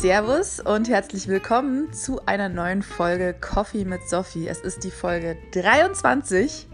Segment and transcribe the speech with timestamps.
[0.00, 4.48] Servus und herzlich willkommen zu einer neuen Folge Coffee mit Sophie.
[4.48, 6.66] Es ist die Folge 23.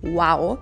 [0.00, 0.58] Wow.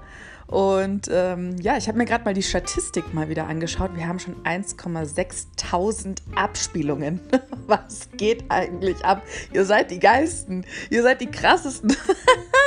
[0.51, 3.95] Und ähm, ja, ich habe mir gerade mal die Statistik mal wieder angeschaut.
[3.95, 7.21] Wir haben schon 1,6 Abspielungen.
[7.69, 9.23] Was geht eigentlich ab?
[9.53, 10.65] Ihr seid die Geisten.
[10.91, 11.97] Ihr seid die krassesten.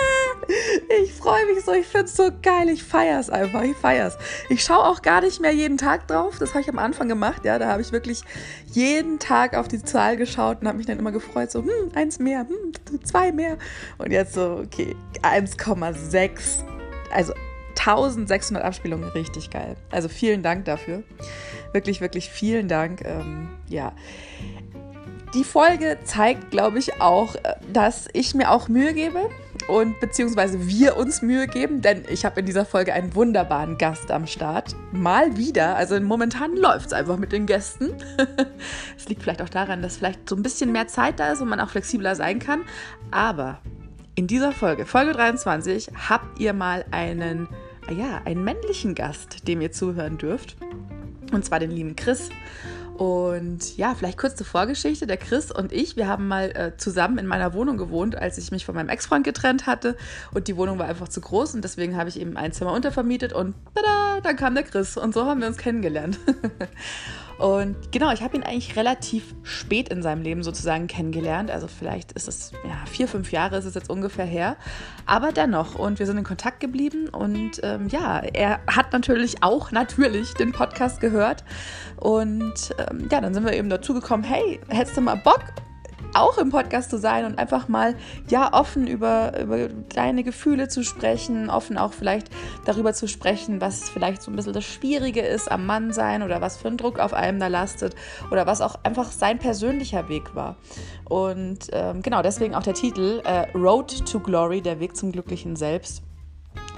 [1.04, 1.74] ich freue mich so.
[1.74, 2.70] Ich finde es so geil.
[2.70, 3.64] Ich feiere es einfach.
[3.64, 4.18] Ich feiere es.
[4.48, 6.40] Ich schaue auch gar nicht mehr jeden Tag drauf.
[6.40, 7.44] Das habe ich am Anfang gemacht.
[7.44, 8.22] Ja, da habe ich wirklich
[8.68, 11.52] jeden Tag auf die Zahl geschaut und habe mich dann immer gefreut.
[11.52, 13.58] So, hm, eins mehr, hm, zwei mehr.
[13.98, 16.64] Und jetzt so, okay, 1,6.
[17.14, 17.34] Also
[17.78, 19.76] 1600 Abspielungen, richtig geil.
[19.92, 21.04] Also vielen Dank dafür.
[21.74, 23.04] Wirklich, wirklich vielen Dank.
[23.04, 23.94] Ähm, ja.
[25.34, 29.30] Die Folge zeigt, glaube ich, auch, äh, dass ich mir auch Mühe gebe
[29.68, 34.12] und beziehungsweise wir uns Mühe geben, denn ich habe in dieser Folge einen wunderbaren Gast
[34.12, 34.76] am Start.
[34.92, 37.96] Mal wieder, also momentan läuft es einfach mit den Gästen.
[38.98, 41.50] Es liegt vielleicht auch daran, dass vielleicht so ein bisschen mehr Zeit da ist und
[41.50, 42.62] man auch flexibler sein kann.
[43.12, 43.60] Aber
[44.16, 47.48] in dieser Folge, Folge 23, habt ihr mal einen
[47.92, 50.56] ja, einen männlichen Gast, dem ihr zuhören dürft.
[51.32, 52.30] Und zwar den lieben Chris.
[52.98, 55.08] Und ja, vielleicht kurz zur Vorgeschichte.
[55.08, 58.52] Der Chris und ich, wir haben mal äh, zusammen in meiner Wohnung gewohnt, als ich
[58.52, 59.98] mich von meinem Ex-Freund getrennt hatte.
[60.34, 63.34] Und die Wohnung war einfach zu groß und deswegen habe ich eben ein Zimmer untervermietet
[63.34, 64.96] und tada, dann kam der Chris.
[64.96, 66.20] Und so haben wir uns kennengelernt.
[67.38, 71.52] Und genau, ich habe ihn eigentlich relativ spät in seinem Leben sozusagen kennengelernt.
[71.52, 74.56] Also vielleicht ist es, ja, vier, fünf Jahre ist es jetzt ungefähr her.
[75.06, 75.76] Aber dennoch.
[75.76, 77.10] Und wir sind in Kontakt geblieben.
[77.10, 81.44] Und ähm, ja, er hat natürlich auch natürlich den Podcast gehört.
[81.98, 85.44] Und ähm, ja, dann sind wir eben dazu gekommen, hey, hättest du mal Bock?
[86.14, 87.96] Auch im Podcast zu sein und einfach mal
[88.30, 92.30] ja offen über, über deine Gefühle zu sprechen, offen auch vielleicht
[92.66, 96.42] darüber zu sprechen, was vielleicht so ein bisschen das Schwierige ist am Mann sein oder
[96.42, 97.96] was für ein Druck auf einem da lastet
[98.32, 100.58] oder was auch einfach sein persönlicher Weg war.
[101.06, 105.56] Und ähm, genau deswegen auch der Titel äh, Road to Glory, der Weg zum glücklichen
[105.56, 106.04] Selbst.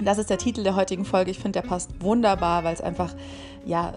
[0.00, 1.30] Das ist der Titel der heutigen Folge.
[1.30, 3.14] Ich finde, der passt wunderbar, weil es einfach
[3.64, 3.94] ja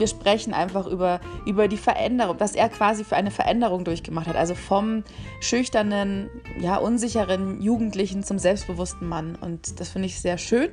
[0.00, 4.36] wir sprechen einfach über, über die Veränderung, was er quasi für eine Veränderung durchgemacht hat.
[4.36, 5.04] Also vom
[5.40, 6.28] schüchternen,
[6.58, 9.36] ja, unsicheren Jugendlichen zum selbstbewussten Mann.
[9.36, 10.70] Und das finde ich sehr schön.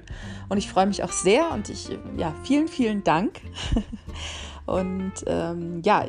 [0.49, 1.51] Und ich freue mich auch sehr.
[1.51, 3.41] Und ich, ja, vielen, vielen Dank.
[4.65, 6.05] Und ähm, ja,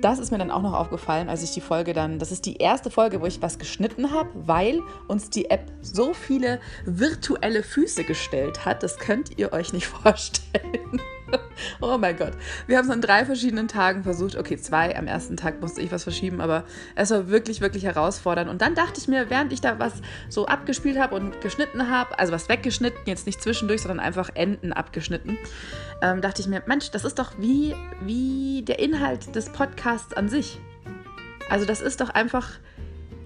[0.00, 2.56] das ist mir dann auch noch aufgefallen, als ich die Folge dann, das ist die
[2.56, 8.04] erste Folge, wo ich was geschnitten habe, weil uns die App so viele virtuelle Füße
[8.04, 8.82] gestellt hat.
[8.82, 11.00] Das könnt ihr euch nicht vorstellen.
[11.80, 12.32] oh mein Gott.
[12.66, 14.36] Wir haben es an drei verschiedenen Tagen versucht.
[14.36, 14.96] Okay, zwei.
[14.96, 18.50] Am ersten Tag musste ich was verschieben, aber es war wirklich, wirklich herausfordernd.
[18.50, 19.94] Und dann dachte ich mir, während ich da was
[20.28, 24.72] so abgespielt habe und geschnitten habe, also was weggeschnitten, jetzt nicht zwischendurch, sondern einfach Enden
[24.72, 25.38] abgeschnitten,
[26.02, 30.28] ähm, dachte ich mir, Mensch, das ist doch wie, wie der Inhalt des Podcasts an
[30.28, 30.60] sich.
[31.50, 32.50] Also das ist doch einfach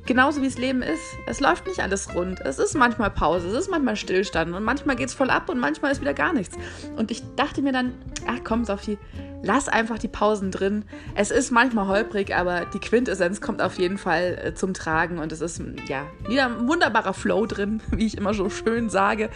[0.06, 1.02] genauso wie es Leben ist.
[1.26, 2.40] Es läuft nicht alles rund.
[2.40, 5.58] Es ist manchmal Pause, es ist manchmal Stillstand und manchmal geht es voll ab und
[5.58, 6.56] manchmal ist wieder gar nichts.
[6.96, 7.94] Und ich dachte mir dann,
[8.26, 8.98] ach komm, Sophie,
[9.42, 10.84] lass einfach die Pausen drin.
[11.14, 15.32] Es ist manchmal holprig, aber die Quintessenz kommt auf jeden Fall äh, zum Tragen und
[15.32, 19.30] es ist ja wieder ein wunderbarer Flow drin, wie ich immer so schön sage.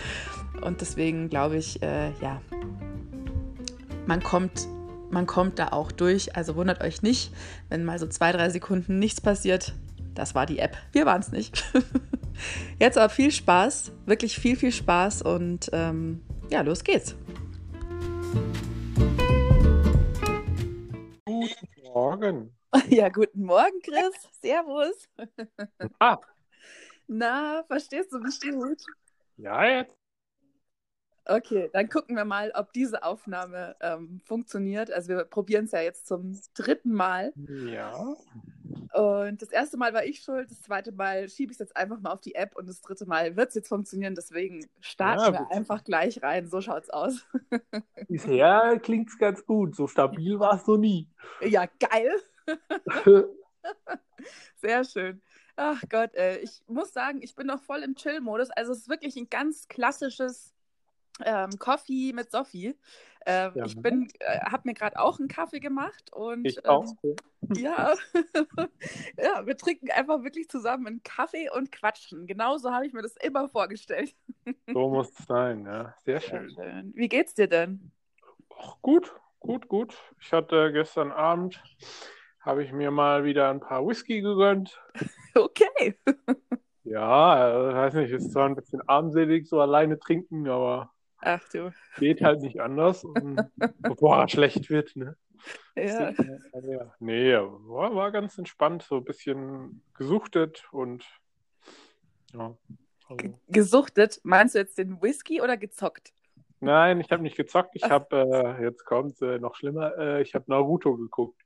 [0.62, 2.40] Und deswegen glaube ich, äh, ja,
[4.06, 4.66] man kommt
[5.08, 6.34] man kommt da auch durch.
[6.36, 7.32] Also wundert euch nicht,
[7.68, 9.72] wenn mal so zwei, drei Sekunden nichts passiert.
[10.16, 10.76] Das war die App.
[10.92, 11.62] Wir waren es nicht.
[12.80, 17.14] Jetzt aber viel Spaß, wirklich viel, viel Spaß und ähm, ja, los geht's.
[21.24, 22.52] Guten Morgen.
[22.88, 24.12] Ja, guten Morgen, Chris.
[24.42, 25.08] Servus.
[25.98, 26.18] Ah.
[27.06, 28.82] Na, verstehst du mich gut?
[29.38, 29.96] Ja, jetzt.
[31.24, 34.92] Okay, dann gucken wir mal, ob diese Aufnahme ähm, funktioniert.
[34.92, 37.32] Also wir probieren es ja jetzt zum dritten Mal.
[37.36, 38.14] Ja.
[38.96, 42.00] Und das erste Mal war ich schuld, das zweite Mal schiebe ich es jetzt einfach
[42.00, 44.14] mal auf die App und das dritte Mal wird es jetzt funktionieren.
[44.14, 46.48] Deswegen starten ja, wir einfach gleich rein.
[46.48, 47.26] So schaut's aus.
[48.08, 49.76] Bisher klingt es ganz gut.
[49.76, 51.10] So stabil war es noch nie.
[51.42, 52.10] Ja, geil.
[54.56, 55.20] Sehr schön.
[55.56, 56.38] Ach Gott, ey.
[56.38, 58.48] ich muss sagen, ich bin noch voll im Chill-Modus.
[58.50, 60.54] Also es ist wirklich ein ganz klassisches
[61.22, 62.74] ähm, Coffee mit Sophie.
[63.28, 63.64] Ähm, ja.
[63.64, 66.86] Ich bin, äh, habe mir gerade auch einen Kaffee gemacht und ich auch.
[67.02, 67.16] Ähm,
[67.56, 67.92] ja,
[69.18, 72.28] ja, wir trinken einfach wirklich zusammen einen Kaffee und quatschen.
[72.28, 74.14] Genauso habe ich mir das immer vorgestellt.
[74.72, 76.50] so muss es sein, ja, sehr schön.
[76.50, 76.92] Sehr schön.
[76.94, 77.90] Wie geht's dir denn?
[78.56, 79.96] Ach, gut, gut, gut.
[80.20, 81.60] Ich hatte gestern Abend
[82.40, 84.80] habe ich mir mal wieder ein paar Whisky gegönnt.
[85.34, 85.98] Okay.
[86.84, 91.72] ja, äh, weiß nicht, ist zwar ein bisschen armselig so alleine trinken, aber Ach du.
[91.98, 93.04] Geht halt nicht anders,
[93.78, 94.94] bevor er schlecht wird.
[94.96, 95.16] Ne?
[95.74, 96.10] Ja.
[96.10, 96.94] ja.
[96.98, 101.04] Nee, war, war ganz entspannt, so ein bisschen gesuchtet und
[102.32, 102.56] ja.
[103.08, 103.38] Also.
[103.48, 106.12] Gesuchtet, meinst du jetzt den Whisky oder gezockt?
[106.60, 107.70] Nein, ich habe nicht gezockt.
[107.74, 111.40] Ich habe, äh, jetzt kommt äh, noch schlimmer, äh, ich habe Naruto geguckt.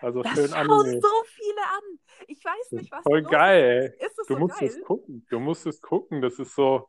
[0.00, 1.00] Also das schön schauen Anime.
[1.00, 1.98] so viele an.
[2.26, 3.94] Ich weiß nicht, was Voll geil.
[4.00, 4.68] Ist das du so musst geil?
[4.68, 5.26] es gucken.
[5.30, 6.20] Du musst es gucken.
[6.20, 6.88] Das ist so,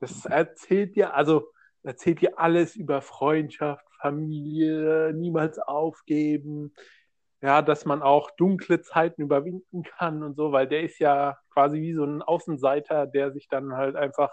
[0.00, 1.51] das erzählt dir, also
[1.82, 6.74] erzählt dir alles über Freundschaft, Familie, niemals aufgeben.
[7.40, 11.80] Ja, dass man auch dunkle Zeiten überwinden kann und so, weil der ist ja quasi
[11.80, 14.30] wie so ein Außenseiter, der sich dann halt einfach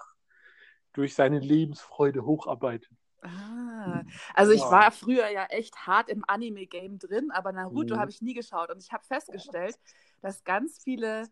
[0.93, 2.91] durch seine Lebensfreude hocharbeitet.
[3.21, 4.03] Ah,
[4.33, 7.99] also ich war früher ja echt hart im Anime-Game drin, aber Naruto mhm.
[7.99, 9.77] habe ich nie geschaut und ich habe festgestellt,
[10.21, 11.27] dass ganz viele,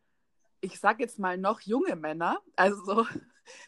[0.61, 3.05] ich sag jetzt mal noch junge Männer, also so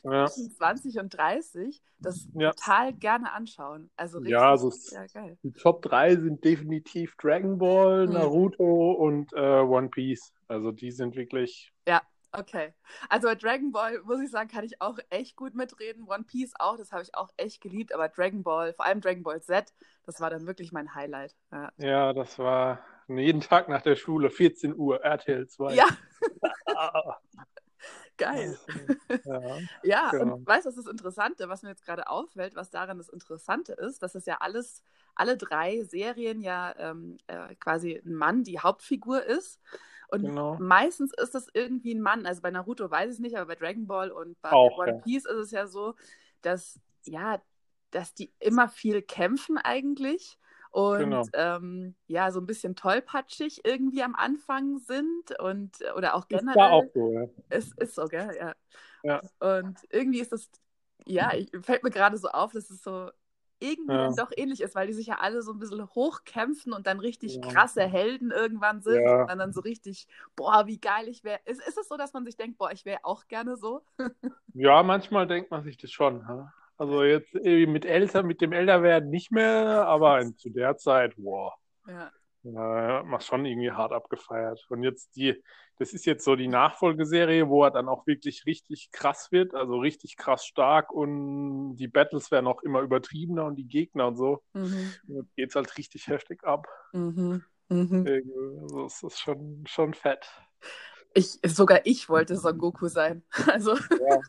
[0.04, 0.28] ja.
[0.28, 2.52] zwischen 20 und 30, das ja.
[2.52, 3.90] total gerne anschauen.
[3.96, 5.38] Also richtig, ja, also ja, geil.
[5.44, 8.14] Die Top 3 sind definitiv Dragon Ball, mhm.
[8.14, 10.34] Naruto und äh, One Piece.
[10.48, 12.02] Also die sind wirklich ja.
[12.32, 12.74] Okay.
[13.10, 16.04] Also bei Dragon Ball, muss ich sagen, kann ich auch echt gut mitreden.
[16.08, 17.94] One Piece auch, das habe ich auch echt geliebt.
[17.94, 19.74] Aber Dragon Ball, vor allem Dragon Ball Z,
[20.06, 21.36] das war dann wirklich mein Highlight.
[21.52, 25.74] Ja, ja das war jeden Tag nach der Schule, 14 Uhr, RTL 2.
[25.74, 25.86] Ja.
[28.20, 28.58] Geil.
[29.26, 30.36] Ja, ja genau.
[30.36, 33.74] und weißt du, was das Interessante, was mir jetzt gerade auffällt, was daran das Interessante
[33.74, 34.84] ist, dass es ja alles,
[35.16, 39.60] alle drei Serien ja ähm, äh, quasi ein Mann die Hauptfigur ist.
[40.10, 40.58] Und genau.
[40.60, 42.26] meistens ist das irgendwie ein Mann.
[42.26, 45.02] Also bei Naruto weiß ich es nicht, aber bei Dragon Ball und bei Auch, One
[45.04, 45.96] Piece ist es ja so,
[46.42, 47.42] dass, ja,
[47.92, 50.38] dass die immer viel kämpfen eigentlich.
[50.72, 51.24] Und genau.
[51.34, 56.56] ähm, ja, so ein bisschen tollpatschig irgendwie am Anfang sind und oder auch generell.
[56.56, 57.28] Ist auch so, ja.
[57.50, 58.36] Es ist so, gell?
[58.38, 58.54] Ja.
[59.04, 59.22] ja.
[59.40, 60.50] Und irgendwie ist das,
[61.06, 61.32] ja,
[61.62, 63.10] fällt mir gerade so auf, dass es so
[63.60, 64.12] irgendwie ja.
[64.12, 67.36] doch ähnlich ist, weil die sich ja alle so ein bisschen hochkämpfen und dann richtig
[67.36, 67.42] ja.
[67.42, 69.24] krasse Helden irgendwann sind ja.
[69.24, 71.40] und dann so richtig, boah, wie geil ich wäre.
[71.46, 73.82] Ist, ist es so, dass man sich denkt, boah, ich wäre auch gerne so?
[74.54, 76.26] ja, manchmal denkt man sich das schon.
[76.80, 81.54] Also jetzt mit älter, mit dem Älterwerden nicht mehr, aber zu der Zeit, boah.
[81.86, 82.10] Ja.
[82.44, 84.66] Ja, hat schon irgendwie hart abgefeiert.
[84.70, 85.44] Und jetzt die,
[85.78, 89.78] das ist jetzt so die Nachfolgeserie, wo er dann auch wirklich richtig krass wird, also
[89.78, 94.42] richtig krass stark und die Battles werden auch immer übertriebener und die Gegner und so.
[94.54, 94.94] Mhm.
[95.08, 96.66] Jetzt geht's halt richtig heftig ab.
[96.94, 97.44] Mhm.
[97.68, 98.06] Mhm.
[98.62, 100.32] Also es ist schon, schon fett.
[101.14, 103.24] Ich, sogar ich wollte Son Goku sein.
[103.48, 103.76] Also.
[103.76, 104.22] Ja,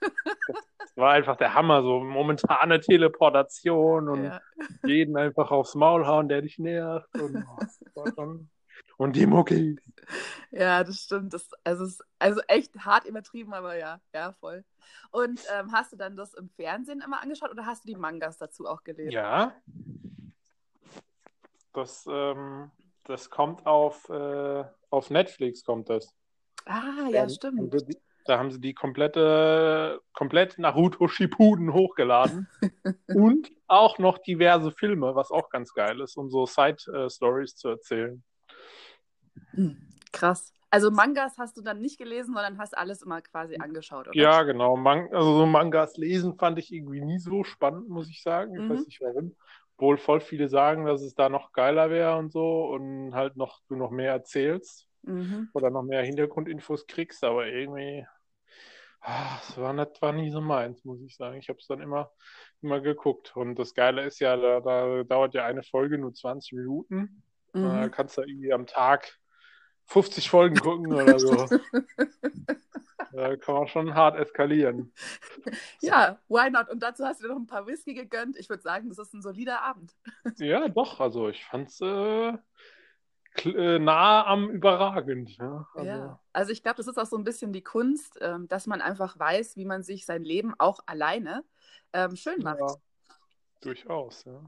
[0.78, 4.40] das war einfach der Hammer, so momentane Teleportation und ja.
[4.84, 7.08] jeden einfach aufs Maul hauen, der dich nervt.
[8.16, 8.48] Und,
[8.96, 9.76] und die Mucki.
[10.50, 11.32] Ja, das stimmt.
[11.32, 14.64] Das, also, also echt hart übertrieben, aber ja, ja, voll.
[15.10, 18.38] Und ähm, hast du dann das im Fernsehen immer angeschaut oder hast du die Mangas
[18.38, 19.12] dazu auch gelesen?
[19.12, 19.54] Ja.
[21.72, 22.70] Das, ähm,
[23.04, 26.14] das kommt auf, äh, auf Netflix, kommt das.
[26.66, 27.74] Ah, ja, ähm, stimmt.
[28.26, 32.48] Da haben sie die komplette, komplett Naruto Shippuden hochgeladen.
[33.08, 38.22] und auch noch diverse Filme, was auch ganz geil ist, um so Side-Stories zu erzählen.
[39.52, 40.52] Hm, krass.
[40.72, 44.16] Also Mangas hast du dann nicht gelesen, sondern hast alles immer quasi angeschaut, oder?
[44.16, 44.76] Ja, genau.
[44.76, 48.54] Man also so Mangas lesen fand ich irgendwie nie so spannend, muss ich sagen.
[48.54, 48.70] Ich mhm.
[48.70, 49.34] weiß nicht warum.
[49.76, 53.60] Obwohl voll viele sagen, dass es da noch geiler wäre und so und halt noch
[53.66, 55.48] du noch mehr erzählst mhm.
[55.54, 58.06] oder noch mehr Hintergrundinfos kriegst, aber irgendwie,
[59.00, 61.38] ach, das war, nicht, war nie so meins, muss ich sagen.
[61.38, 62.10] Ich habe es dann immer,
[62.62, 63.36] immer geguckt.
[63.36, 67.22] Und das Geile ist ja, da, da dauert ja eine Folge nur 20 Minuten.
[67.52, 67.62] Mhm.
[67.62, 69.18] Da kannst du irgendwie am Tag
[69.86, 71.34] 50 Folgen gucken oder so.
[73.12, 74.92] da kann man schon hart eskalieren.
[75.80, 76.68] Ja, why not?
[76.68, 78.36] Und dazu hast du dir noch ein paar Whisky gegönnt.
[78.36, 79.96] Ich würde sagen, das ist ein solider Abend.
[80.36, 81.00] ja, doch.
[81.00, 82.34] Also ich fand's äh,
[83.44, 85.36] nah am überragend.
[85.38, 86.20] Ja, also, ja.
[86.32, 89.18] also ich glaube, das ist auch so ein bisschen die Kunst, ähm, dass man einfach
[89.18, 91.44] weiß, wie man sich sein Leben auch alleine
[91.92, 92.60] ähm, schön macht.
[92.60, 92.76] Ja,
[93.60, 94.42] durchaus, ja.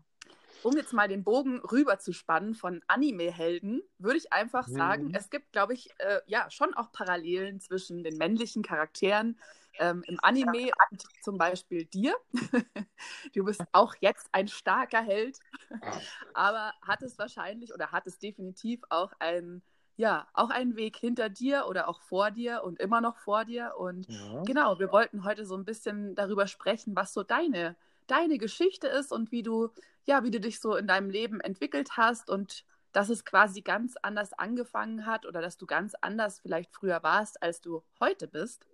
[0.63, 5.15] Um jetzt mal den Bogen rüber zu spannen von Anime-Helden, würde ich einfach sagen, mhm.
[5.15, 9.39] es gibt, glaube ich, äh, ja, schon auch Parallelen zwischen den männlichen Charakteren
[9.79, 12.15] ähm, im Anime und zum Beispiel dir.
[13.35, 15.39] du bist auch jetzt ein starker Held,
[16.35, 19.63] aber hattest wahrscheinlich oder hattest definitiv auch einen
[19.97, 23.75] ja, auch einen Weg hinter dir oder auch vor dir und immer noch vor dir.
[23.79, 24.43] Und ja.
[24.45, 27.77] genau, wir wollten heute so ein bisschen darüber sprechen, was so deine,
[28.07, 29.69] deine Geschichte ist und wie du,
[30.07, 33.97] ja, wie du dich so in deinem Leben entwickelt hast und dass es quasi ganz
[34.03, 38.67] anders angefangen hat oder dass du ganz anders vielleicht früher warst, als du heute bist.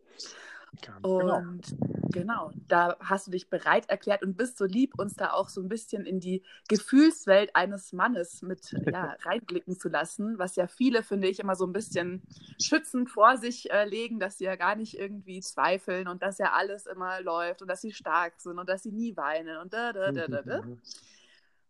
[0.82, 1.38] Ganz genau.
[1.38, 2.08] und genau.
[2.12, 5.60] genau, da hast du dich bereit erklärt und bist so lieb, uns da auch so
[5.60, 11.02] ein bisschen in die Gefühlswelt eines Mannes mit ja, reinblicken zu lassen, was ja viele,
[11.02, 12.22] finde ich, immer so ein bisschen
[12.60, 16.52] schützend vor sich äh, legen, dass sie ja gar nicht irgendwie zweifeln und dass ja
[16.52, 19.92] alles immer läuft und dass sie stark sind und dass sie nie weinen und da,
[19.92, 20.62] da, da, da, da.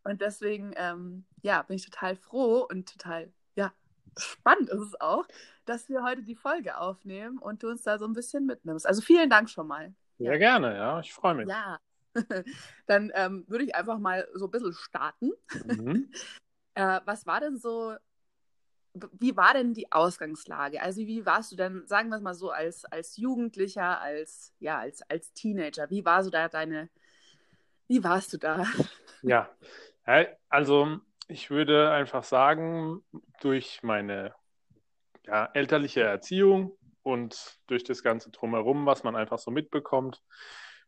[0.04, 3.72] Und deswegen, ähm, ja, bin ich total froh und total, ja,
[4.16, 5.26] spannend ist es auch,
[5.68, 8.86] dass wir heute die Folge aufnehmen und du uns da so ein bisschen mitnimmst.
[8.86, 9.94] Also vielen Dank schon mal.
[10.18, 10.38] Sehr ja.
[10.38, 11.48] gerne, ja, ich freue mich.
[11.48, 11.78] Ja,
[12.86, 15.32] dann ähm, würde ich einfach mal so ein bisschen starten.
[15.66, 16.10] Mhm.
[16.74, 17.94] äh, was war denn so,
[19.12, 20.82] wie war denn die Ausgangslage?
[20.82, 24.78] Also wie warst du denn, sagen wir es mal so, als, als Jugendlicher, als, ja,
[24.78, 26.88] als, als Teenager, wie war so da deine,
[27.86, 28.64] wie warst du da?
[29.22, 29.50] Ja,
[30.48, 33.04] also ich würde einfach sagen,
[33.40, 34.34] durch meine
[35.28, 40.22] ja, elterliche Erziehung und durch das ganze Drumherum, was man einfach so mitbekommt,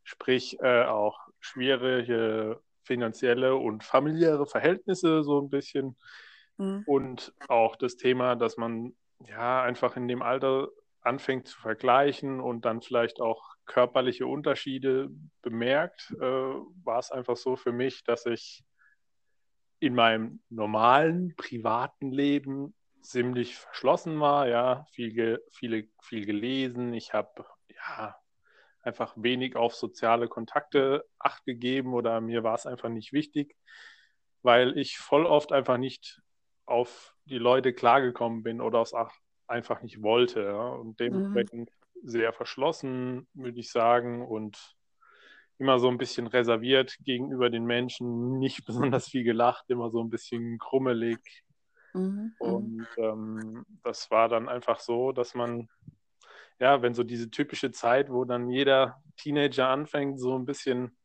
[0.02, 5.96] sprich äh, auch schwierige finanzielle und familiäre Verhältnisse so ein bisschen
[6.56, 6.82] mhm.
[6.86, 8.96] und auch das Thema, dass man
[9.28, 10.68] ja einfach in dem Alter
[11.02, 15.10] anfängt zu vergleichen und dann vielleicht auch körperliche Unterschiede
[15.42, 18.64] bemerkt, äh, war es einfach so für mich, dass ich
[19.78, 26.92] in meinem normalen privaten Leben ziemlich verschlossen war, ja, viel, viele, viel gelesen.
[26.94, 28.16] Ich habe ja
[28.82, 33.56] einfach wenig auf soziale Kontakte acht gegeben oder mir war es einfach nicht wichtig,
[34.42, 36.20] weil ich voll oft einfach nicht
[36.66, 39.12] auf die Leute klargekommen bin oder es auch
[39.46, 40.42] einfach nicht wollte.
[40.42, 42.08] Ja, und dementsprechend mhm.
[42.08, 44.76] sehr verschlossen, würde ich sagen, und
[45.58, 50.10] immer so ein bisschen reserviert gegenüber den Menschen, nicht besonders viel gelacht, immer so ein
[50.10, 51.20] bisschen krummelig.
[51.94, 52.34] Mhm, mhm.
[52.38, 55.68] Und ähm, das war dann einfach so, dass man,
[56.58, 60.96] ja, wenn so diese typische Zeit, wo dann jeder Teenager anfängt, so ein bisschen,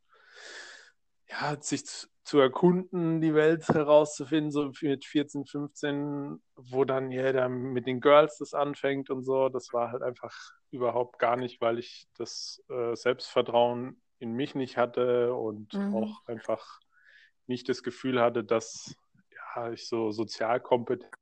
[1.30, 7.50] ja, sich zu, zu erkunden, die Welt herauszufinden, so mit 14, 15, wo dann jeder
[7.50, 9.50] mit den Girls das anfängt und so.
[9.50, 10.34] Das war halt einfach
[10.72, 15.96] überhaupt gar nicht, weil ich das äh, Selbstvertrauen in mich nicht hatte und mhm.
[15.96, 16.80] auch einfach
[17.48, 18.96] nicht das Gefühl hatte, dass
[19.56, 21.14] ja, ich so sozial kompetent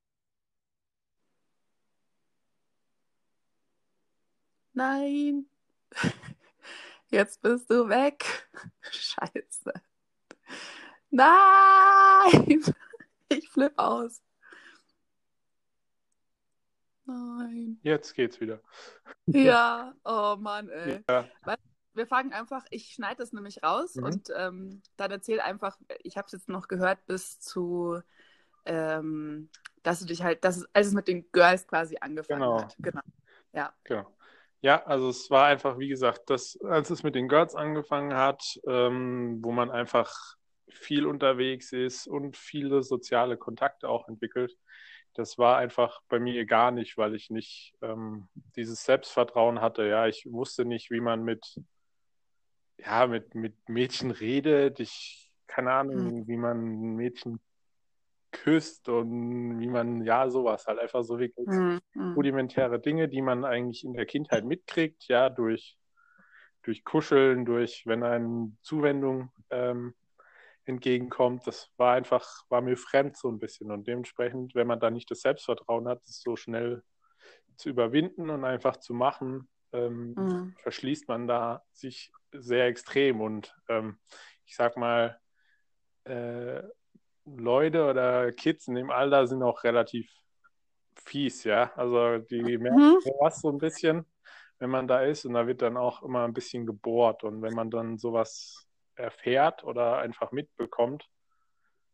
[4.75, 5.45] Nein,
[7.11, 8.49] jetzt bist du weg.
[8.81, 9.71] Scheiße.
[11.11, 12.63] Nein,
[13.29, 14.23] ich flipp aus.
[17.05, 17.79] Nein.
[17.83, 18.61] Jetzt geht's wieder.
[19.27, 21.03] Ja, oh Mann, ey.
[21.07, 21.29] Ja
[21.93, 24.03] wir fangen einfach, ich schneide das nämlich raus mhm.
[24.03, 28.01] und ähm, dann erzähl einfach, ich habe es jetzt noch gehört bis zu,
[28.65, 29.49] ähm,
[29.83, 32.61] dass du dich halt, dass, als es mit den Girls quasi angefangen genau.
[32.61, 32.75] hat.
[32.79, 33.01] Genau.
[33.53, 33.73] Ja.
[33.83, 34.07] Genau.
[34.61, 38.59] Ja, also es war einfach, wie gesagt, dass, als es mit den Girls angefangen hat,
[38.65, 40.15] ähm, wo man einfach
[40.69, 44.57] viel unterwegs ist und viele soziale Kontakte auch entwickelt,
[45.15, 49.85] das war einfach bei mir gar nicht, weil ich nicht ähm, dieses Selbstvertrauen hatte.
[49.85, 51.59] Ja, ich wusste nicht, wie man mit
[52.77, 54.79] ja, mit, mit Mädchen redet.
[54.79, 56.27] Ich, keine Ahnung, mhm.
[56.27, 57.39] wie man ein Mädchen
[58.33, 61.79] küsst und wie man, ja, sowas halt einfach so wirklich mhm.
[62.15, 65.77] rudimentäre Dinge, die man eigentlich in der Kindheit mitkriegt, ja, durch,
[66.63, 69.93] durch Kuscheln, durch, wenn eine Zuwendung ähm,
[70.65, 71.45] entgegenkommt.
[71.47, 73.71] Das war einfach, war mir fremd so ein bisschen.
[73.71, 76.83] Und dementsprechend, wenn man da nicht das Selbstvertrauen hat, das so schnell
[77.55, 80.55] zu überwinden und einfach zu machen, ähm, mhm.
[80.57, 83.21] verschließt man da sich sehr extrem.
[83.21, 83.99] Und ähm,
[84.45, 85.19] ich sag mal,
[86.05, 86.63] äh,
[87.25, 90.09] Leute oder Kids in dem Alter sind auch relativ
[90.95, 91.71] fies, ja.
[91.75, 93.11] Also die merken mhm.
[93.19, 94.05] was so ein bisschen,
[94.59, 97.23] wenn man da ist und da wird dann auch immer ein bisschen gebohrt.
[97.23, 101.09] Und wenn man dann sowas erfährt oder einfach mitbekommt,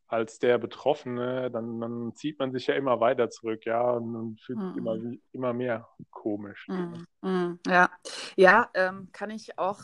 [0.08, 4.42] als der Betroffene, dann, dann, zieht man sich ja immer weiter zurück, ja, und, und
[4.42, 5.22] fühlt sich immer, mhm.
[5.34, 6.68] immer mehr komisch.
[6.68, 7.60] Mhm.
[7.68, 7.92] Ja,
[8.36, 9.80] ja ähm, kann ich auch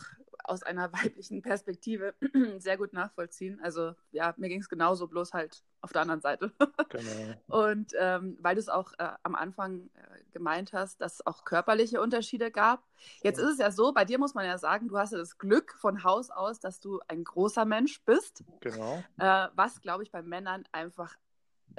[0.50, 2.14] aus einer weiblichen Perspektive
[2.60, 3.60] sehr gut nachvollziehen.
[3.62, 6.52] Also ja, mir ging es genauso, bloß halt auf der anderen Seite.
[6.90, 7.64] Genau.
[7.66, 11.44] Und ähm, weil du es auch äh, am Anfang äh, gemeint hast, dass es auch
[11.44, 12.84] körperliche Unterschiede gab.
[13.22, 13.46] Jetzt ja.
[13.46, 15.74] ist es ja so, bei dir muss man ja sagen, du hast ja das Glück
[15.74, 18.44] von Haus aus, dass du ein großer Mensch bist.
[18.62, 19.04] Genau.
[19.18, 21.16] Äh, was, glaube ich, bei Männern einfach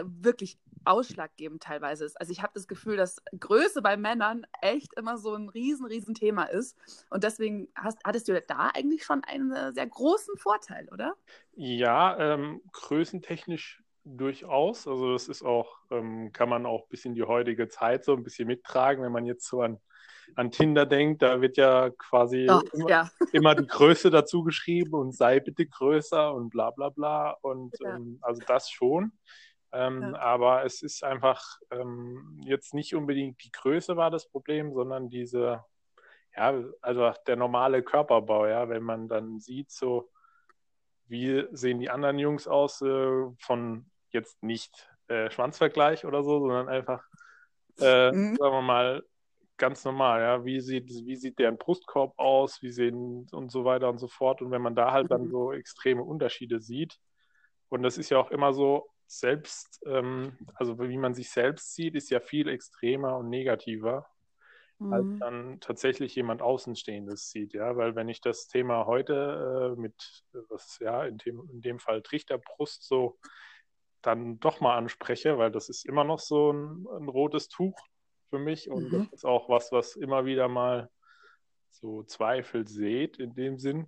[0.02, 2.20] wirklich ausschlaggebend teilweise ist.
[2.20, 6.14] Also ich habe das Gefühl, dass Größe bei Männern echt immer so ein riesen, riesen
[6.14, 6.76] Thema ist.
[7.10, 11.14] Und deswegen hast, hattest du da eigentlich schon einen sehr großen Vorteil, oder?
[11.54, 14.86] Ja, ähm, größentechnisch durchaus.
[14.86, 18.22] Also das ist auch, ähm, kann man auch bis in die heutige Zeit so ein
[18.22, 19.80] bisschen mittragen, wenn man jetzt so an
[20.34, 23.10] an Tinder denkt, da wird ja quasi Oh, immer, ja.
[23.32, 27.30] immer die Größe dazu geschrieben und sei bitte größer und bla bla bla.
[27.42, 27.96] Und Ja.
[27.96, 29.12] ähm, also das schon.
[29.76, 30.18] Ähm, Ja.
[30.18, 35.64] Aber es ist einfach ähm, jetzt nicht unbedingt die Größe war das Problem, sondern diese,
[36.34, 40.10] ja, also der normale Körperbau, ja, wenn man dann sieht, so
[41.08, 46.68] wie sehen die anderen Jungs aus, äh, von jetzt nicht äh, Schwanzvergleich oder so, sondern
[46.68, 47.04] einfach,
[47.78, 48.36] äh, Mhm.
[48.36, 49.04] sagen wir mal,
[49.58, 53.88] ganz normal, ja, wie sieht, wie sieht deren Brustkorb aus, wie sehen und so weiter
[53.88, 54.42] und so fort.
[54.42, 55.30] Und wenn man da halt dann Mhm.
[55.30, 56.98] so extreme Unterschiede sieht,
[57.68, 61.94] und das ist ja auch immer so, selbst, ähm, also wie man sich selbst sieht,
[61.94, 64.06] ist ja viel extremer und negativer,
[64.90, 65.18] als Mhm.
[65.20, 70.78] dann tatsächlich jemand Außenstehendes sieht, ja, weil wenn ich das Thema heute äh, mit, was
[70.80, 73.18] ja in dem, in dem Fall Trichterbrust so
[74.02, 77.76] dann doch mal anspreche, weil das ist immer noch so ein, ein rotes Tuch
[78.30, 79.08] für mich und Mhm.
[79.08, 80.90] das ist auch was, was immer wieder mal
[81.70, 83.86] so Zweifel seht in dem Sinn.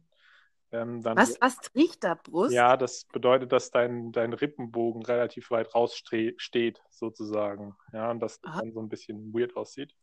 [0.71, 2.53] Ähm, dann Was, was Trichterbrust?
[2.55, 7.77] ja, das bedeutet, dass dein, dein Rippenbogen relativ weit raus stre- steht, sozusagen.
[7.93, 8.61] Ja, und das Aha.
[8.61, 9.95] dann so ein bisschen weird aussieht.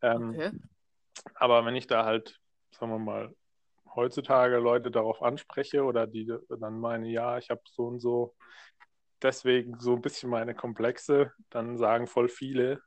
[0.00, 0.50] Ähm, Okay.
[1.34, 3.34] aber wenn ich da halt, sagen wir mal,
[3.94, 8.34] heutzutage Leute darauf anspreche oder die dann meine, ja, ich habe so und so
[9.20, 12.80] deswegen so ein bisschen meine Komplexe, dann sagen voll viele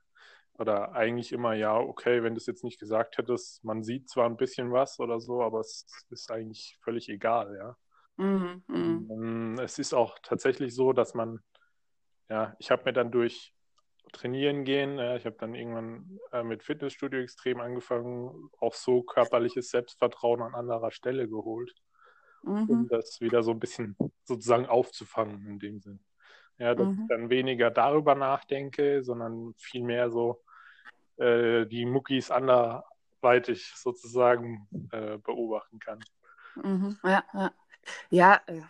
[0.57, 4.25] oder eigentlich immer, ja, okay, wenn du es jetzt nicht gesagt hättest, man sieht zwar
[4.27, 7.77] ein bisschen was oder so, aber es ist eigentlich völlig egal, ja.
[8.17, 8.63] Mhm.
[8.67, 9.05] Mhm.
[9.09, 11.39] Ähm, Es ist auch tatsächlich so, dass man,
[12.29, 13.53] ja, ich habe mir dann durch
[14.13, 19.69] Trainieren gehen, äh, ich habe dann irgendwann äh, mit Fitnessstudio extrem angefangen, auch so körperliches
[19.71, 21.73] Selbstvertrauen an anderer Stelle geholt,
[22.67, 22.89] um Mhm.
[22.89, 26.05] das wieder so ein bisschen sozusagen aufzufangen in dem Sinn.
[26.59, 27.01] Ja, dass Mhm.
[27.01, 30.44] ich dann weniger darüber nachdenke, sondern vielmehr so
[31.17, 35.99] äh, die Muckis anderweitig sozusagen äh, beobachten kann.
[36.55, 36.97] Mhm.
[37.03, 37.51] Ja, ja.
[38.09, 38.61] Ja, äh,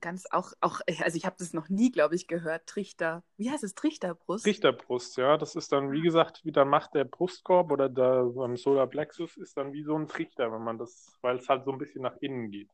[0.00, 2.66] ganz auch, auch, also ich habe das noch nie, glaube ich, gehört.
[2.66, 3.22] Trichter.
[3.36, 3.74] Wie heißt es?
[3.74, 4.44] Trichterbrust?
[4.44, 8.56] Trichterbrust, ja, das ist dann, wie gesagt, wie dann macht der Brustkorb oder der beim
[8.56, 11.72] Solar Plexus ist dann wie so ein Trichter, wenn man das, weil es halt so
[11.72, 12.70] ein bisschen nach innen geht.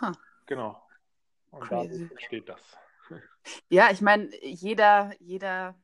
[0.00, 0.12] Ha.
[0.46, 0.82] Genau.
[1.50, 1.88] Und Crazy.
[1.88, 2.60] dadurch entsteht das.
[3.68, 5.74] Ja, ich meine, jeder, jeder,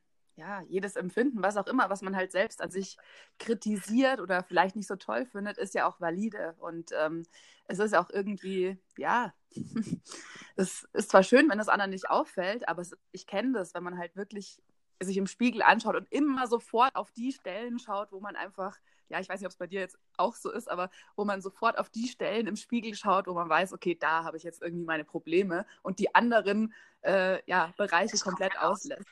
[0.41, 2.97] ja, jedes Empfinden, was auch immer, was man halt selbst an sich
[3.37, 6.55] kritisiert oder vielleicht nicht so toll findet, ist ja auch valide.
[6.57, 7.27] Und ähm,
[7.67, 9.35] es ist auch irgendwie, ja,
[10.55, 13.83] es ist zwar schön, wenn das anderen nicht auffällt, aber es, ich kenne das, wenn
[13.83, 14.59] man halt wirklich
[14.99, 18.79] sich im Spiegel anschaut und immer sofort auf die Stellen schaut, wo man einfach,
[19.11, 21.41] ja, ich weiß nicht, ob es bei dir jetzt auch so ist, aber wo man
[21.41, 24.61] sofort auf die Stellen im Spiegel schaut, wo man weiß, okay, da habe ich jetzt
[24.61, 29.05] irgendwie meine Probleme und die anderen äh, ja, Bereiche komplett auslässt.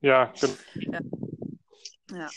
[0.00, 0.32] Ja,
[0.74, 1.00] genau.
[2.12, 2.28] Ja.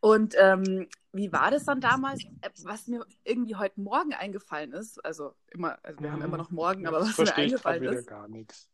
[0.00, 2.24] Und ähm, wie war das dann damals?
[2.42, 6.50] Äh, Was mir irgendwie heute Morgen eingefallen ist, also immer, also wir haben immer noch
[6.50, 8.06] morgen, aber was mir verstehe ich gerade eingefallen wieder ist.
[8.06, 8.68] gar nichts.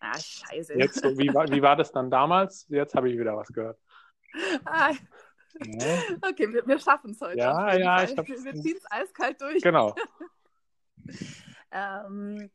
[0.00, 0.78] Ah, scheiße.
[0.78, 2.66] Jetzt, wie, war, wie war das dann damals?
[2.68, 3.78] Jetzt habe ich wieder was gehört.
[4.64, 4.92] Ah,
[5.58, 5.98] Ja,
[6.30, 7.38] okay, wir, wir schaffen es heute.
[7.38, 9.62] Ja, ja, ich hab's- wir wir ziehen es eiskalt durch.
[9.62, 9.94] genau.
[11.72, 12.50] Ähm,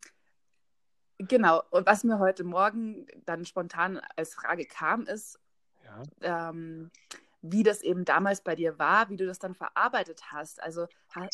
[1.17, 5.39] genau, und was mir heute Morgen dann spontan als Frage kam, ist,
[5.83, 6.03] Ja.
[6.49, 6.91] ähm,
[7.41, 10.61] wie das eben damals bei dir war, wie du das dann verarbeitet hast.
[10.63, 10.87] Also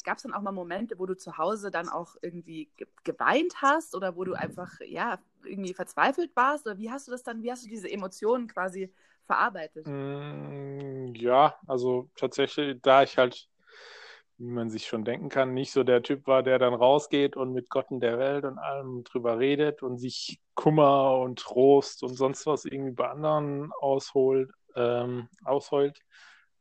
[0.03, 3.61] gab es dann auch mal Momente, wo du zu Hause dann auch irgendwie ge geweint
[3.61, 6.65] hast oder wo du einfach ja irgendwie verzweifelt warst?
[6.67, 8.93] Oder wie hast du das dann, wie hast du diese Emotionen quasi
[9.27, 9.87] verarbeitet?
[9.87, 13.49] Mm, Ja, also tatsächlich, da ich halt,
[14.37, 17.53] wie man sich schon denken kann, nicht so der Typ war, der dann rausgeht und
[17.53, 22.15] mit Gott in der Welt und allem drüber redet und sich Kummer und Trost und
[22.15, 25.99] sonst was irgendwie bei anderen ausholt, ähm, ausheult,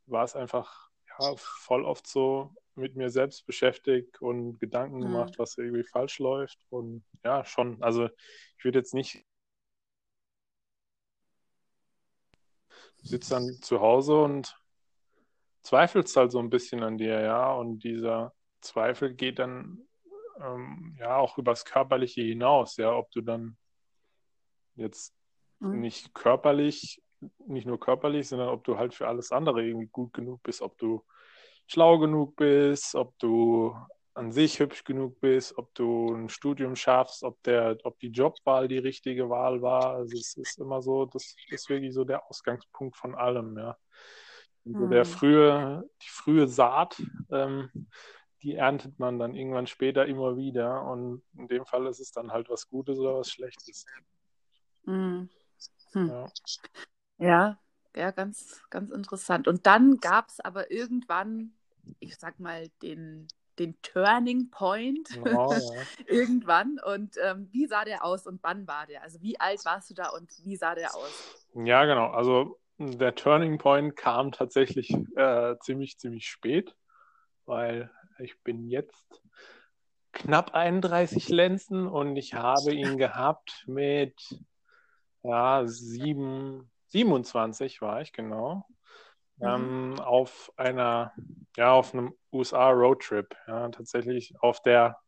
[0.07, 5.03] war es einfach ja, voll oft so mit mir selbst beschäftigt und Gedanken Mhm.
[5.03, 6.59] gemacht, was irgendwie falsch läuft.
[6.71, 8.09] Und ja, schon, also
[8.59, 9.25] ich würde jetzt nicht
[13.03, 14.57] sitzt dann zu Hause und
[15.63, 17.53] zweifelst halt so ein bisschen an dir, ja.
[17.53, 19.87] Und dieser Zweifel geht dann
[20.41, 23.57] ähm, ja auch übers Körperliche hinaus, ja, ob du dann
[24.77, 25.15] jetzt
[25.61, 25.81] Mhm.
[25.81, 27.03] nicht körperlich,
[27.47, 30.77] nicht nur körperlich, sondern ob du halt für alles andere irgendwie gut genug bist, ob
[30.79, 31.05] du
[31.67, 33.77] schlau genug bist, ob du
[34.21, 38.69] an sich hübsch genug bist, ob du ein Studium schaffst, ob der, ob die Jobwahl
[38.69, 39.95] die richtige Wahl war.
[39.95, 43.77] Also es ist immer so, das ist wirklich so der Ausgangspunkt von allem, ja.
[44.65, 45.09] Und so der Mhm.
[45.09, 47.71] frühe, die frühe Saat, ähm,
[48.43, 50.83] die erntet man dann irgendwann später immer wieder.
[50.85, 53.87] Und in dem Fall ist es dann halt was Gutes oder was Schlechtes.
[54.85, 55.31] Mhm.
[55.93, 56.09] Hm.
[56.09, 56.33] Ja.
[57.19, 57.59] Ja,
[57.97, 59.49] ja, ganz, ganz interessant.
[59.49, 61.55] Und dann gab es aber irgendwann
[61.99, 63.29] ich sag mal, den,
[63.61, 65.83] den Turning Point oh, ja.
[66.07, 66.79] irgendwann.
[66.85, 69.03] Und ähm, wie sah der aus und wann war der?
[69.03, 71.47] Also wie alt warst du da und wie sah der aus?
[71.55, 72.09] Ja, genau.
[72.09, 76.75] Also der Turning Point kam tatsächlich äh, ziemlich, ziemlich spät,
[77.45, 79.23] weil ich bin jetzt
[80.13, 84.17] knapp 31 Lenzen und ich habe ihn gehabt mit
[85.23, 88.65] ja, sieben, 27 war ich, genau.
[89.41, 89.47] Mhm.
[89.47, 91.13] Ähm, auf einer,
[91.57, 93.35] ja, auf einem USA-Roadtrip.
[93.47, 94.99] Ja, tatsächlich auf der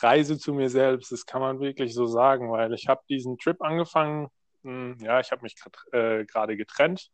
[0.00, 3.60] Reise zu mir selbst, das kann man wirklich so sagen, weil ich habe diesen Trip
[3.60, 4.28] angefangen,
[4.62, 7.10] mh, hm, ja, ich habe mich gerade äh, getrennt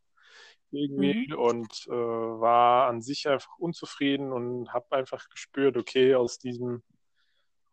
[0.71, 1.39] irgendwie mhm.
[1.39, 6.83] und äh, war an sich einfach unzufrieden und habe einfach gespürt, okay, aus diesem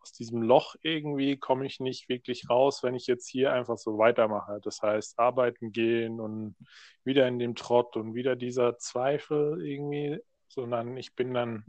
[0.06, 3.98] aus diesem Loch irgendwie komme ich nicht wirklich raus, wenn ich jetzt hier einfach so
[3.98, 4.60] weitermache.
[4.62, 6.54] Das heißt, arbeiten gehen und
[7.02, 11.64] wieder in dem Trott und wieder dieser Zweifel irgendwie, sondern ich bin dann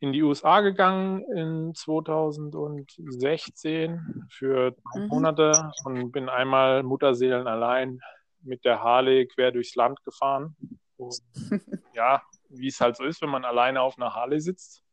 [0.00, 5.06] in die USA gegangen in 2016 für drei mhm.
[5.06, 8.00] Monate und bin einmal Mutterseelen allein
[8.42, 10.56] mit der Harley quer durchs Land gefahren.
[10.96, 11.16] Und,
[11.94, 14.83] ja, wie es halt so ist, wenn man alleine auf einer Harley sitzt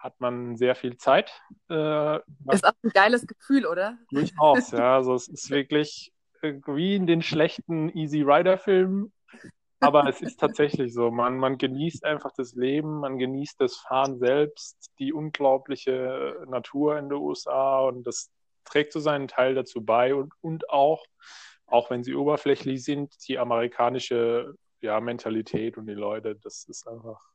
[0.00, 1.30] hat man sehr viel Zeit.
[1.68, 2.16] Äh,
[2.50, 3.98] ist auch ein geiles Gefühl, oder?
[4.10, 4.96] Durchaus, ja.
[4.96, 9.12] Also es ist wirklich äh, wie in den schlechten Easy Rider-Filmen.
[9.82, 11.10] Aber es ist tatsächlich so.
[11.10, 17.08] Man, man genießt einfach das Leben, man genießt das Fahren selbst, die unglaubliche Natur in
[17.08, 18.30] den USA und das
[18.64, 21.02] trägt so seinen Teil dazu bei und, und auch,
[21.66, 27.29] auch wenn sie oberflächlich sind, die amerikanische ja, Mentalität und die Leute, das ist einfach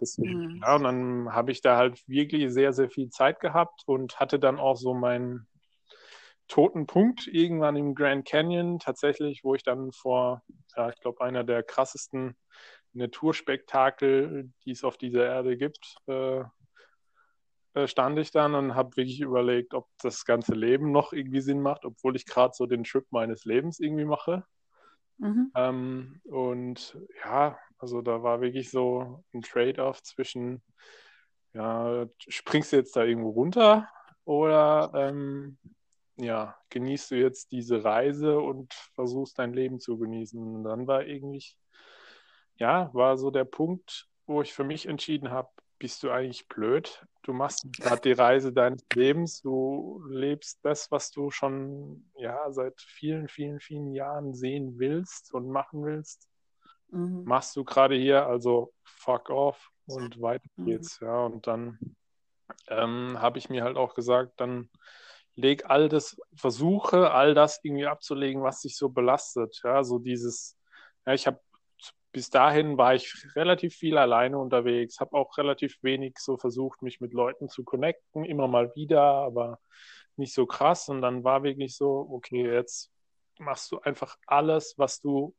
[0.00, 0.60] Deswegen, mhm.
[0.62, 4.38] ja, und dann habe ich da halt wirklich sehr, sehr viel Zeit gehabt und hatte
[4.38, 5.48] dann auch so meinen
[6.46, 10.42] toten Punkt irgendwann im Grand Canyon tatsächlich, wo ich dann vor,
[10.76, 12.36] ja, ich glaube, einer der krassesten
[12.94, 16.42] Naturspektakel, die es auf dieser Erde gibt, äh,
[17.74, 21.60] äh stand ich dann und habe wirklich überlegt, ob das ganze Leben noch irgendwie Sinn
[21.60, 24.44] macht, obwohl ich gerade so den Trip meines Lebens irgendwie mache.
[25.18, 25.50] Mhm.
[25.54, 30.62] Ähm, und ja, also da war wirklich so ein Trade-off zwischen,
[31.54, 33.88] ja, springst du jetzt da irgendwo runter
[34.24, 35.58] oder ähm,
[36.16, 40.40] ja, genießt du jetzt diese Reise und versuchst dein Leben zu genießen.
[40.56, 41.44] Und dann war irgendwie,
[42.56, 47.06] ja, war so der Punkt, wo ich für mich entschieden habe, bist du eigentlich blöd?
[47.22, 52.80] Du machst gerade die Reise deines Lebens, du lebst das, was du schon ja seit
[52.80, 56.28] vielen, vielen, vielen Jahren sehen willst und machen willst
[56.90, 57.24] mhm.
[57.24, 60.66] machst du gerade hier, also fuck off und weiter mhm.
[60.66, 61.00] geht's.
[61.00, 61.06] Mhm.
[61.06, 61.78] Ja, und dann
[62.68, 64.70] ähm, habe ich mir halt auch gesagt, dann
[65.34, 69.60] leg all das, versuche all das irgendwie abzulegen, was dich so belastet.
[69.64, 70.58] Ja, so dieses,
[71.06, 71.40] ja, ich habe
[72.12, 77.00] bis dahin war ich relativ viel alleine unterwegs, habe auch relativ wenig so versucht, mich
[77.00, 79.60] mit Leuten zu connecten, immer mal wieder, aber
[80.16, 80.88] nicht so krass.
[80.88, 82.90] Und dann war wirklich so, okay, jetzt
[83.38, 85.34] machst du einfach alles, was du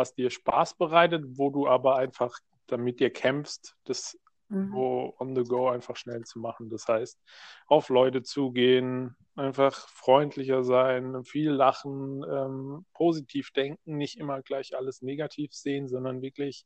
[0.00, 4.72] was dir Spaß bereitet, wo du aber einfach damit dir kämpfst, das mhm.
[4.72, 6.70] so on the go einfach schnell zu machen.
[6.70, 7.20] Das heißt,
[7.66, 15.02] auf Leute zugehen, einfach freundlicher sein, viel lachen, ähm, positiv denken, nicht immer gleich alles
[15.02, 16.64] negativ sehen, sondern wirklich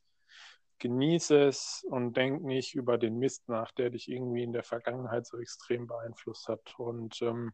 [0.79, 5.25] genieße es und denk nicht über den Mist nach, der dich irgendwie in der Vergangenheit
[5.25, 6.73] so extrem beeinflusst hat.
[6.77, 7.51] Und ähm,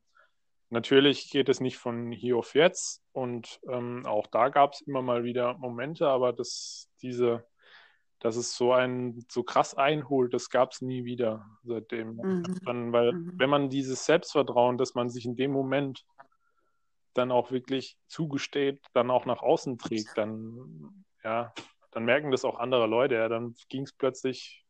[0.71, 5.01] Natürlich geht es nicht von hier auf jetzt und ähm, auch da gab es immer
[5.01, 7.45] mal wieder Momente, aber das, diese,
[8.19, 12.15] dass es so ein so krass einholt, das gab es nie wieder seitdem.
[12.15, 12.59] Mhm.
[12.63, 13.33] Dann, weil mhm.
[13.37, 16.05] wenn man dieses Selbstvertrauen, dass man sich in dem Moment
[17.15, 21.53] dann auch wirklich zugesteht, dann auch nach außen trägt, dann ja,
[21.91, 23.15] dann merken das auch andere Leute.
[23.15, 24.65] Ja, dann ging es plötzlich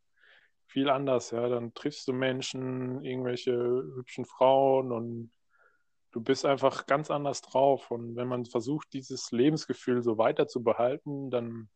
[0.65, 1.29] viel anders.
[1.29, 5.31] Ja, dann triffst du Menschen, irgendwelche hübschen Frauen und
[6.11, 7.91] du bist einfach ganz anders drauf.
[7.91, 11.69] Und wenn man versucht, dieses Lebensgefühl so weiter zu behalten, dann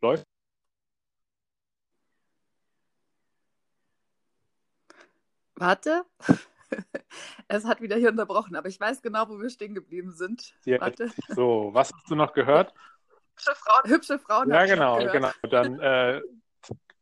[0.00, 0.24] läuft.
[5.56, 6.04] Warte.
[7.46, 10.54] Es hat wieder hier unterbrochen, aber ich weiß genau, wo wir stehen geblieben sind.
[10.64, 11.12] Ja, Warte.
[11.28, 12.72] So, was hast du noch gehört?
[13.34, 13.90] Hübsche Frauen.
[13.90, 14.50] Hübsche Frauen.
[14.50, 15.30] Ja, genau, genau.
[15.50, 16.22] Dann, äh,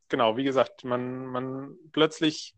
[0.08, 2.56] genau, wie gesagt, man, man plötzlich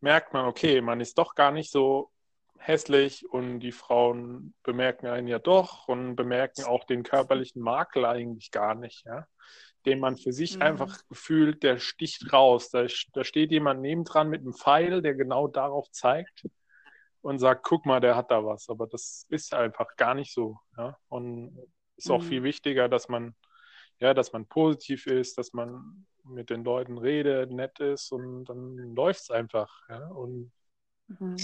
[0.00, 2.12] merkt man, okay, man ist doch gar nicht so
[2.58, 8.50] hässlich und die Frauen bemerken einen ja doch und bemerken auch den körperlichen Makel eigentlich
[8.50, 9.26] gar nicht, ja.
[9.84, 10.62] Den man für sich mhm.
[10.62, 12.70] einfach gefühlt, der sticht raus.
[12.70, 16.44] Da, da steht jemand nebendran mit einem Pfeil, der genau darauf zeigt
[17.22, 18.68] und sagt, guck mal, der hat da was.
[18.68, 20.96] Aber das ist einfach gar nicht so, ja.
[21.08, 21.56] Und
[21.96, 22.26] ist auch mhm.
[22.26, 23.34] viel wichtiger, dass man,
[24.00, 28.76] ja, dass man positiv ist, dass man mit den Leuten redet, nett ist und dann
[28.94, 29.70] läuft es einfach.
[29.88, 30.08] Ja?
[30.08, 30.52] Und
[31.08, 31.36] mhm.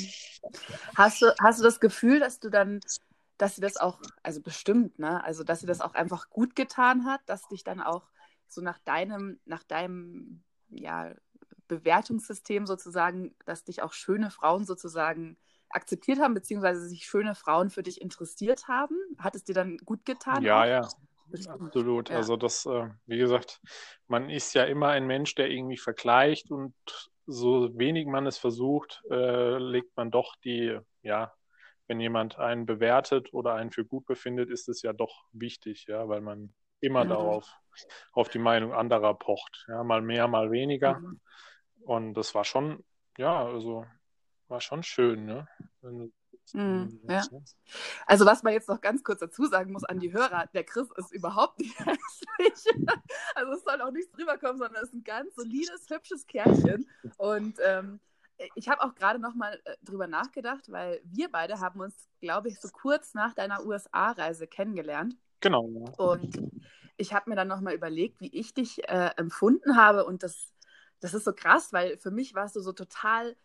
[0.97, 2.81] hast, du, hast du das Gefühl, dass du dann,
[3.39, 5.23] dass sie das auch, also bestimmt, ne?
[5.25, 8.09] Also dass sie das auch einfach gut getan hat, dass dich dann auch
[8.49, 11.15] so nach deinem, nach deinem ja,
[11.69, 15.37] Bewertungssystem sozusagen, dass dich auch schöne Frauen sozusagen
[15.71, 18.97] akzeptiert haben, beziehungsweise sich schöne Frauen für dich interessiert haben?
[19.19, 20.43] Hat es dir dann gut getan?
[20.43, 20.89] Ja, ja.
[21.49, 22.11] Absolut.
[22.11, 22.17] Ja.
[22.17, 23.61] Also das, äh, wie gesagt,
[24.07, 26.75] man ist ja immer ein Mensch, der irgendwie vergleicht und
[27.27, 31.33] so wenig man es versucht, äh, legt man doch die, ja,
[31.87, 36.09] wenn jemand einen bewertet oder einen für gut befindet, ist es ja doch wichtig, ja,
[36.09, 37.11] weil man immer mhm.
[37.11, 37.55] darauf,
[38.13, 39.65] auf die Meinung anderer pocht.
[39.69, 40.99] Ja, mal mehr, mal weniger.
[40.99, 41.21] Mhm.
[41.85, 42.85] Und das war schon,
[43.19, 43.87] ja, also
[44.49, 45.49] war schon schön, ne?
[46.53, 47.23] Mm, ja.
[48.07, 50.89] Also was man jetzt noch ganz kurz dazu sagen muss an die Hörer, der Chris
[50.97, 52.85] ist überhaupt nicht hässlich.
[53.35, 56.89] Also es soll auch nichts drüber kommen, sondern er ist ein ganz solides, hübsches Kerlchen.
[57.17, 58.01] Und ähm,
[58.55, 62.49] ich habe auch gerade noch mal äh, drüber nachgedacht, weil wir beide haben uns, glaube
[62.49, 65.17] ich, so kurz nach deiner USA-Reise kennengelernt.
[65.41, 65.69] Genau.
[65.69, 66.05] Ja.
[66.05, 66.51] Und
[66.97, 70.05] ich habe mir dann noch mal überlegt, wie ich dich äh, empfunden habe.
[70.05, 70.53] Und das,
[71.01, 73.37] das ist so krass, weil für mich warst du so total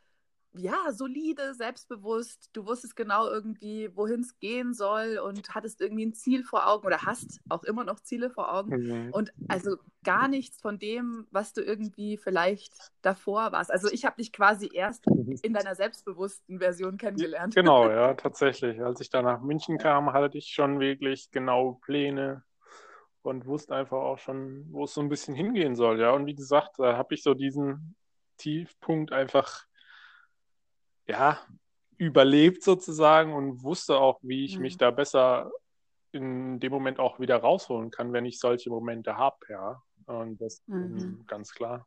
[0.58, 2.50] ja, solide, selbstbewusst.
[2.54, 6.86] Du wusstest genau irgendwie, wohin es gehen soll und hattest irgendwie ein Ziel vor Augen
[6.86, 8.76] oder hast auch immer noch Ziele vor Augen.
[8.76, 9.13] Mhm.
[9.13, 13.72] Und also gar nichts von dem, was du irgendwie vielleicht davor warst.
[13.72, 15.06] Also ich habe dich quasi erst
[15.41, 17.56] in deiner selbstbewussten Version kennengelernt.
[17.56, 18.82] Genau, ja, tatsächlich.
[18.82, 22.43] Als ich da nach München kam, hatte ich schon wirklich genau Pläne
[23.22, 26.00] und wusste einfach auch schon, wo es so ein bisschen hingehen soll.
[26.00, 27.96] Ja, und wie gesagt, da habe ich so diesen
[28.38, 29.66] Tiefpunkt einfach
[31.08, 31.39] ja,
[31.98, 34.62] überlebt sozusagen und wusste auch, wie ich mhm.
[34.63, 35.52] mich da besser
[36.12, 39.82] in dem Moment auch wieder rausholen kann, wenn ich solche Momente habe, ja.
[40.06, 41.26] Und das mhm.
[41.28, 41.86] ganz klar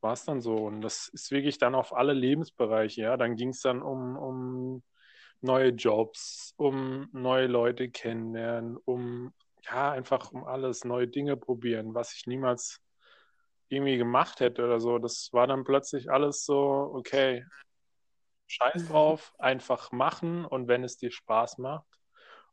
[0.00, 0.56] war es dann so.
[0.56, 3.16] Und das ist wirklich dann auf alle Lebensbereiche, ja.
[3.16, 4.82] Dann ging es dann um, um
[5.40, 9.32] neue Jobs, um neue Leute kennenlernen, um
[9.64, 12.80] ja, einfach um alles, neue Dinge probieren, was ich niemals
[13.68, 14.98] irgendwie gemacht hätte oder so.
[14.98, 17.44] Das war dann plötzlich alles so, okay,
[18.52, 21.86] Scheiß drauf, einfach machen und wenn es dir Spaß macht,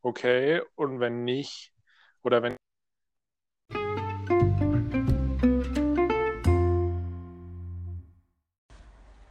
[0.01, 0.61] okay.
[0.75, 1.73] Und wenn nicht,
[2.23, 2.55] oder wenn.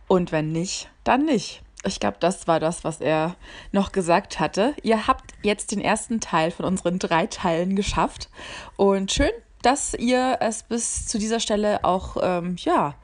[0.09, 1.63] Und wenn nicht, dann nicht.
[1.85, 3.37] Ich glaube, das war das, was er
[3.73, 4.75] noch gesagt hatte.
[4.83, 8.29] Ihr habt jetzt den ersten Teil von unseren drei Teilen geschafft.
[8.77, 9.31] Und schön,
[9.63, 12.95] dass ihr es bis zu dieser Stelle auch, ähm, ja,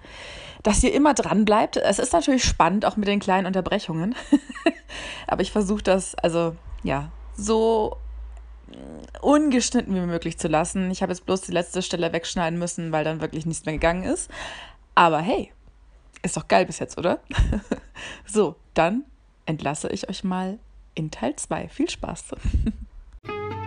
[0.64, 1.76] dass ihr immer dran bleibt.
[1.76, 4.16] Es ist natürlich spannend, auch mit den kleinen Unterbrechungen.
[5.28, 7.98] Aber ich versuche das, also ja, so
[9.20, 10.90] ungeschnitten wie möglich zu lassen.
[10.90, 14.04] Ich habe jetzt bloß die letzte Stelle wegschneiden müssen, weil dann wirklich nichts mehr gegangen
[14.04, 14.30] ist.
[14.94, 15.52] Aber hey,
[16.22, 17.20] ist doch geil bis jetzt, oder?
[18.26, 19.04] so, dann
[19.46, 20.58] entlasse ich euch mal
[20.94, 21.68] in Teil 2.
[21.68, 22.24] Viel Spaß.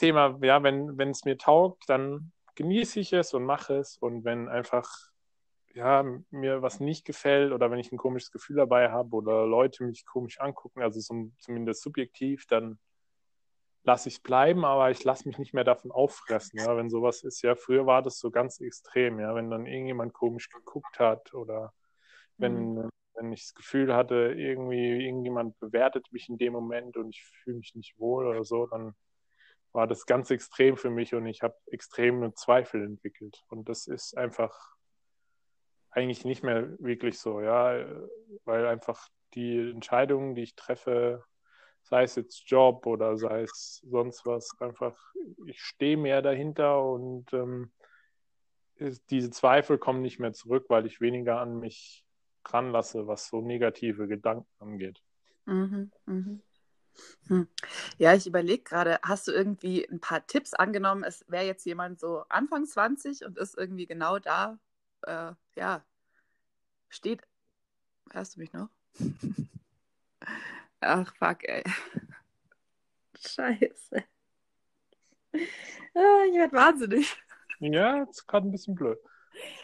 [0.00, 3.98] Thema, ja, wenn, wenn es mir taugt, dann genieße ich es und mache es.
[3.98, 4.88] Und wenn einfach
[5.74, 9.84] ja, mir was nicht gefällt oder wenn ich ein komisches Gefühl dabei habe oder Leute
[9.84, 12.78] mich komisch angucken, also so, zumindest subjektiv, dann
[13.82, 17.22] lasse ich es bleiben, aber ich lasse mich nicht mehr davon auffressen, ja, wenn sowas
[17.22, 17.42] ist.
[17.42, 21.72] Ja, früher war das so ganz extrem, ja, wenn dann irgendjemand komisch geguckt hat oder
[22.36, 22.88] wenn, mhm.
[23.14, 27.58] wenn ich das Gefühl hatte, irgendwie irgendjemand bewertet mich in dem Moment und ich fühle
[27.58, 28.94] mich nicht wohl oder so, dann
[29.72, 33.44] war das ganz extrem für mich und ich habe extreme Zweifel entwickelt.
[33.48, 34.74] Und das ist einfach
[35.90, 37.84] eigentlich nicht mehr wirklich so, ja,
[38.44, 41.24] weil einfach die Entscheidungen, die ich treffe,
[41.82, 44.96] sei es jetzt Job oder sei es sonst was, einfach,
[45.46, 47.72] ich stehe mehr dahinter und ähm,
[49.10, 52.04] diese Zweifel kommen nicht mehr zurück, weil ich weniger an mich
[52.46, 55.02] ranlasse, was so negative Gedanken angeht.
[55.46, 56.38] Mhm, mh.
[57.28, 57.48] Hm.
[57.98, 61.04] Ja, ich überlege gerade, hast du irgendwie ein paar Tipps angenommen?
[61.04, 64.58] Es wäre jetzt jemand so Anfang 20 und ist irgendwie genau da,
[65.02, 65.84] äh, ja,
[66.88, 67.22] steht.
[68.10, 68.68] Hörst du mich noch?
[70.80, 71.62] Ach, fuck, ey.
[73.18, 74.04] Scheiße.
[75.94, 77.16] Ah, ich werde wahnsinnig.
[77.60, 78.98] Ja, ist gerade ein bisschen blöd.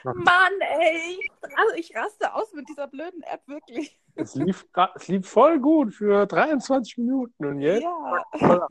[0.05, 1.31] Mann, ey.
[1.57, 3.99] Also ich raste aus mit dieser blöden App, wirklich.
[4.17, 7.83] Es lief, es lief voll gut für 23 Minuten und jetzt?
[7.83, 8.69] Ja.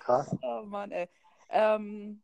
[0.00, 0.36] Krass.
[0.42, 1.08] Oh Mann, ey.
[1.48, 2.22] Ähm,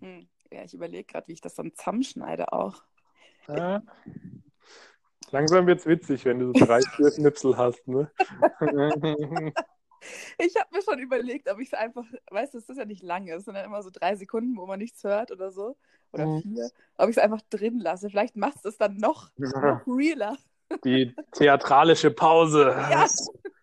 [0.00, 2.82] hm, ja, ich überlege gerade, wie ich das dann zusammenschneide auch.
[3.48, 3.82] Ja.
[5.30, 8.10] Langsam es witzig, wenn du so drei, vier Schnipsel hast, ne?
[10.38, 13.02] Ich habe mir schon überlegt, ob ich es einfach, weißt du, es ist ja nicht
[13.02, 15.76] lange, es sind dann immer so drei Sekunden, wo man nichts hört oder so.
[16.12, 16.40] Oder mhm.
[16.40, 16.70] vier.
[16.96, 18.08] Ob ich es einfach drin lasse.
[18.08, 20.38] Vielleicht machst du es dann noch, noch realer.
[20.84, 22.74] Die theatralische Pause.
[22.90, 23.06] Ja.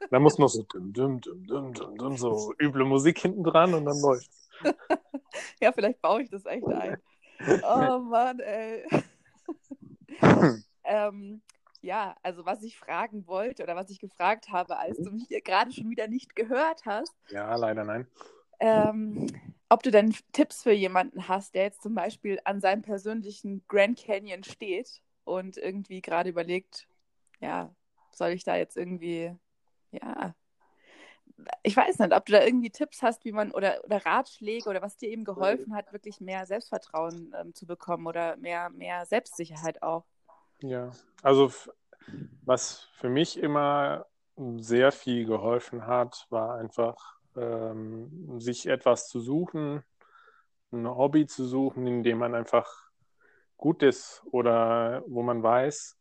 [0.09, 3.85] Da muss noch so dum, dum, dum, dum, dum, so üble Musik hinten dran und
[3.85, 4.29] dann läuft
[5.61, 6.97] Ja, vielleicht baue ich das echt ein.
[7.63, 8.85] Oh Mann, ey.
[10.83, 11.41] ähm,
[11.81, 15.41] ja, also was ich fragen wollte oder was ich gefragt habe, als du mich hier
[15.41, 17.13] gerade schon wieder nicht gehört hast.
[17.29, 18.07] Ja, leider nein.
[18.59, 19.27] Ähm,
[19.69, 23.99] ob du denn Tipps für jemanden hast, der jetzt zum Beispiel an seinem persönlichen Grand
[23.99, 26.87] Canyon steht und irgendwie gerade überlegt,
[27.39, 27.73] ja,
[28.11, 29.35] soll ich da jetzt irgendwie,
[29.91, 30.35] ja,
[31.63, 34.81] ich weiß nicht, ob du da irgendwie Tipps hast, wie man oder, oder Ratschläge oder
[34.81, 39.83] was dir eben geholfen hat, wirklich mehr Selbstvertrauen ähm, zu bekommen oder mehr, mehr Selbstsicherheit
[39.83, 40.05] auch.
[40.61, 41.51] Ja, also
[42.45, 44.05] was für mich immer
[44.57, 49.83] sehr viel geholfen hat, war einfach ähm, sich etwas zu suchen,
[50.71, 52.89] ein Hobby zu suchen, in dem man einfach
[53.57, 55.97] gut ist oder wo man weiß,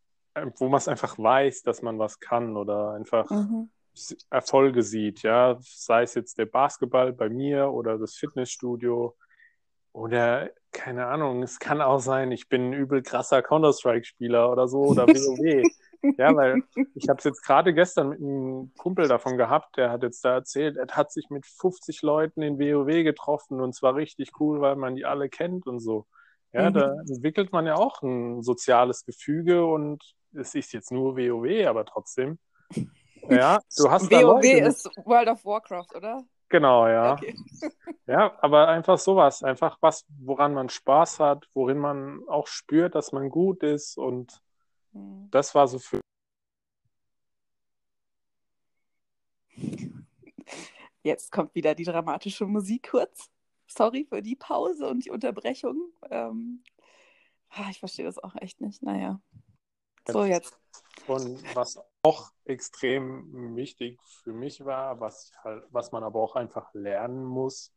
[0.56, 3.70] wo man es einfach weiß, dass man was kann oder einfach mhm.
[4.30, 9.16] Erfolge sieht, ja, sei es jetzt der Basketball bei mir oder das Fitnessstudio
[9.92, 14.80] oder keine Ahnung, es kann auch sein, ich bin ein übel krasser Counter-Strike-Spieler oder so
[14.82, 15.66] oder WoW.
[16.18, 16.62] ja, weil
[16.94, 20.34] ich habe es jetzt gerade gestern mit einem Kumpel davon gehabt, der hat jetzt da
[20.34, 24.76] erzählt, er hat sich mit 50 Leuten in WoW getroffen und zwar richtig cool, weil
[24.76, 26.06] man die alle kennt und so.
[26.52, 26.74] Ja, mhm.
[26.74, 30.02] da entwickelt man ja auch ein soziales Gefüge und
[30.36, 32.38] es ist jetzt nur WoW, aber trotzdem.
[33.28, 36.24] Ja, du hast WoW ist World of Warcraft, oder?
[36.48, 37.14] Genau, ja.
[37.14, 37.34] Okay.
[38.06, 43.10] ja, aber einfach sowas, einfach was, woran man Spaß hat, worin man auch spürt, dass
[43.12, 44.40] man gut ist und
[44.92, 45.28] mhm.
[45.30, 46.00] das war so für.
[51.02, 53.30] Jetzt kommt wieder die dramatische Musik kurz.
[53.66, 55.92] Sorry für die Pause und die Unterbrechung.
[56.10, 56.62] Ähm,
[57.50, 58.82] ah, ich verstehe das auch echt nicht.
[58.82, 59.20] Naja.
[60.12, 60.58] So, jetzt.
[61.06, 66.72] Und was auch extrem wichtig für mich war, was, halt, was man aber auch einfach
[66.74, 67.72] lernen muss,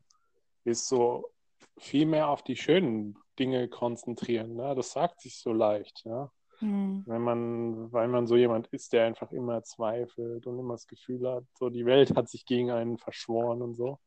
[0.64, 1.32] ist so
[1.78, 4.56] viel mehr auf die schönen Dinge konzentrieren.
[4.56, 4.76] Ne?
[4.76, 6.04] Das sagt sich so leicht.
[6.06, 6.32] Ja?
[6.60, 7.04] Mhm.
[7.06, 11.28] Wenn man, weil man so jemand ist, der einfach immer zweifelt und immer das Gefühl
[11.30, 14.00] hat, so die Welt hat sich gegen einen verschworen und so.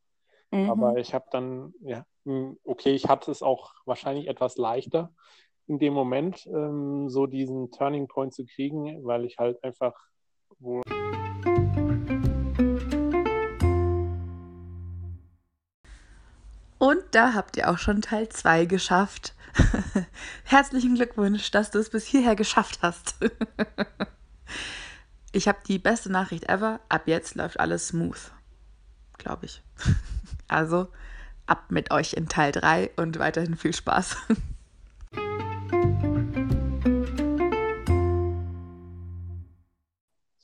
[0.51, 0.69] Mhm.
[0.69, 2.05] Aber ich habe dann, ja,
[2.63, 5.13] okay, ich hatte es auch wahrscheinlich etwas leichter,
[5.67, 9.93] in dem Moment ähm, so diesen Turning Point zu kriegen, weil ich halt einfach
[10.59, 10.81] wohl.
[16.79, 19.35] Und da habt ihr auch schon Teil 2 geschafft.
[20.43, 23.15] Herzlichen Glückwunsch, dass du es bis hierher geschafft hast.
[25.31, 26.81] ich habe die beste Nachricht ever.
[26.89, 28.31] Ab jetzt läuft alles smooth.
[29.17, 29.63] Glaube ich.
[30.49, 30.89] Also
[31.47, 34.17] ab mit euch in Teil 3 und weiterhin viel Spaß.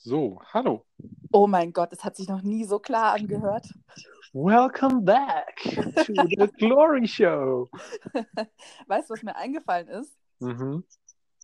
[0.02, 0.86] So, hallo.
[1.34, 3.68] Oh mein Gott, es hat sich noch nie so klar angehört.
[4.32, 7.68] Welcome back to the Glory Show.
[8.88, 10.18] Weißt du, was mir eingefallen ist?
[10.40, 10.86] Mhm.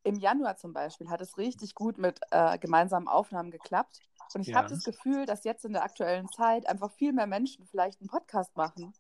[0.06, 4.00] Im Januar zum Beispiel hat es richtig gut mit äh, gemeinsamen Aufnahmen geklappt.
[4.34, 4.56] Und ich ja.
[4.56, 8.10] habe das Gefühl, dass jetzt in der aktuellen Zeit einfach viel mehr Menschen vielleicht einen
[8.10, 8.94] Podcast machen.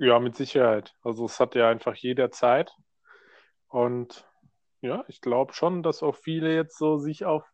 [0.00, 0.96] Ja, mit Sicherheit.
[1.04, 2.74] Also es hat ja einfach jeder Zeit.
[3.68, 4.28] Und
[4.80, 7.44] ja, ich glaube schon, dass auch viele jetzt so sich auf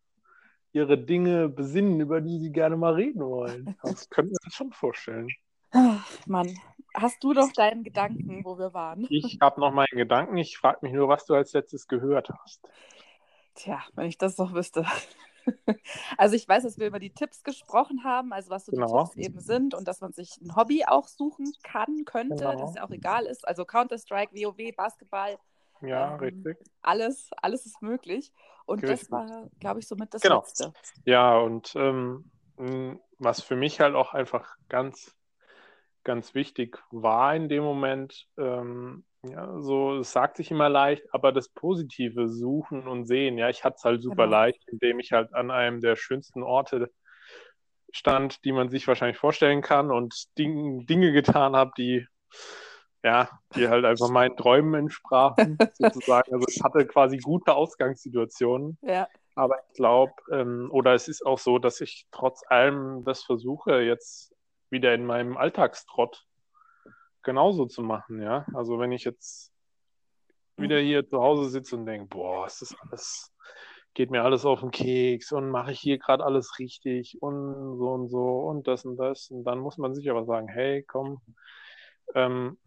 [0.72, 3.76] ihre Dinge besinnen, über die sie gerne mal reden wollen.
[3.82, 5.28] Das könnte man sich schon vorstellen.
[5.70, 6.54] Ach, Mann,
[6.94, 9.06] hast du noch deinen Gedanken, wo wir waren?
[9.10, 10.36] Ich habe noch meinen Gedanken.
[10.36, 12.60] Ich frage mich nur, was du als letztes gehört hast.
[13.54, 14.86] Tja, wenn ich das doch wüsste.
[16.16, 18.86] Also ich weiß, dass wir über die Tipps gesprochen haben, also was so genau.
[18.86, 22.52] die Tipps eben sind und dass man sich ein Hobby auch suchen kann, könnte, genau.
[22.52, 23.46] dass es auch egal ist.
[23.48, 25.36] Also Counter-Strike, WoW, Basketball,
[25.82, 26.58] ja, ähm, richtig.
[26.82, 28.32] Alles, alles ist möglich.
[28.64, 29.00] Und richtig.
[29.00, 30.40] das war, glaube ich, somit das genau.
[30.40, 30.72] Letzte.
[31.04, 32.30] Ja, und ähm,
[33.18, 35.16] was für mich halt auch einfach ganz,
[36.04, 41.32] ganz wichtig war in dem Moment, ähm, ja, so, es sagt sich immer leicht, aber
[41.32, 44.36] das Positive suchen und sehen, ja, ich hatte es halt super genau.
[44.36, 46.90] leicht, indem ich halt an einem der schönsten Orte
[47.92, 52.06] stand, die man sich wahrscheinlich vorstellen kann und Ding, Dinge getan habe, die
[53.02, 56.32] ja, die halt einfach meinen Träumen entsprachen, sozusagen.
[56.32, 58.78] Also ich hatte quasi gute Ausgangssituationen.
[58.82, 59.08] Ja.
[59.34, 63.80] Aber ich glaube, ähm, oder es ist auch so, dass ich trotz allem das versuche,
[63.80, 64.34] jetzt
[64.70, 66.26] wieder in meinem Alltagstrott
[67.22, 68.46] genauso zu machen, ja.
[68.52, 69.52] Also wenn ich jetzt
[70.56, 73.32] wieder hier zu Hause sitze und denke, boah, es ist alles
[73.94, 77.92] geht mir alles auf den Keks und mache ich hier gerade alles richtig und so
[77.92, 79.30] und so und das und das.
[79.30, 81.20] Und dann muss man sich aber sagen, hey, komm,
[82.14, 82.58] ähm,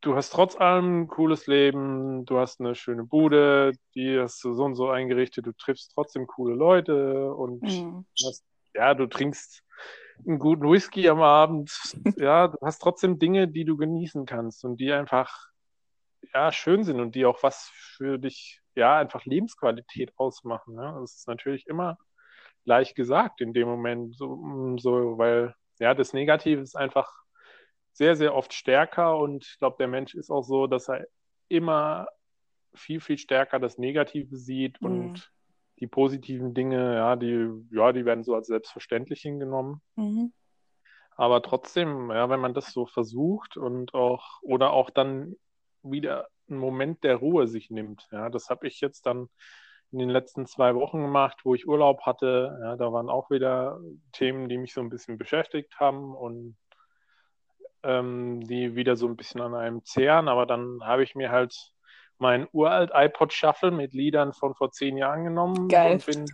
[0.00, 4.54] du hast trotz allem ein cooles Leben, du hast eine schöne Bude, die hast du
[4.54, 8.06] so und so eingerichtet, du triffst trotzdem coole Leute und mhm.
[8.24, 8.44] hast,
[8.74, 9.62] ja, du trinkst
[10.26, 11.72] einen guten Whisky am Abend.
[12.16, 15.48] Ja, du hast trotzdem Dinge, die du genießen kannst und die einfach
[16.34, 20.74] ja, schön sind und die auch was für dich, ja, einfach Lebensqualität ausmachen.
[20.74, 20.98] Ne?
[21.00, 21.96] Das ist natürlich immer
[22.64, 27.10] leicht gesagt in dem Moment, so, so weil ja, das Negative ist einfach
[27.92, 31.06] sehr, sehr oft stärker und ich glaube, der Mensch ist auch so, dass er
[31.48, 32.06] immer
[32.74, 34.88] viel, viel stärker das Negative sieht mhm.
[34.88, 35.32] und
[35.80, 39.80] die positiven Dinge, ja, die, ja, die werden so als selbstverständlich hingenommen.
[39.96, 40.32] Mhm.
[41.16, 45.36] Aber trotzdem, ja, wenn man das so versucht und auch, oder auch dann
[45.82, 48.08] wieder einen Moment der Ruhe sich nimmt.
[48.12, 49.28] Ja, das habe ich jetzt dann
[49.92, 52.58] in den letzten zwei Wochen gemacht, wo ich Urlaub hatte.
[52.62, 53.80] Ja, da waren auch wieder
[54.12, 56.56] Themen, die mich so ein bisschen beschäftigt haben und
[57.82, 60.28] ähm, die wieder so ein bisschen an einem zehren.
[60.28, 61.54] Aber dann habe ich mir halt
[62.18, 65.92] mein uralt iPod Shuffle mit Liedern von vor zehn Jahren genommen Geil.
[65.92, 66.26] und bin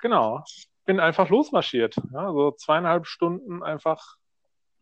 [0.00, 0.42] genau
[0.86, 1.96] bin einfach losmarschiert.
[2.12, 4.16] Ja, so zweieinhalb Stunden einfach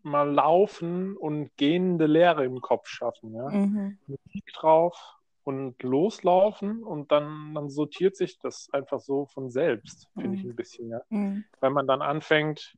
[0.02, 3.34] mal laufen und gehende Leere im Kopf schaffen.
[3.34, 3.48] Ja?
[3.48, 3.98] Mhm.
[4.06, 10.28] Musik drauf und loslaufen und dann, dann sortiert sich das einfach so von selbst, finde
[10.28, 10.34] mhm.
[10.34, 10.90] ich ein bisschen.
[10.90, 11.00] Ja?
[11.08, 11.44] Mhm.
[11.60, 12.76] Wenn man dann anfängt,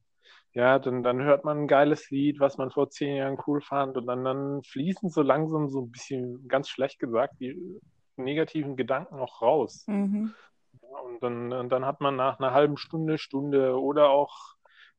[0.57, 3.99] ja, dann, dann hört man ein geiles Lied, was man vor zehn Jahren cool fand
[3.99, 7.79] und dann, dann fließen so langsam so ein bisschen, ganz schlecht gesagt, die
[8.17, 9.85] negativen Gedanken auch raus.
[9.87, 10.33] Mhm.
[10.81, 14.55] Ja, und dann, und dann hat man nach einer halben Stunde, Stunde oder auch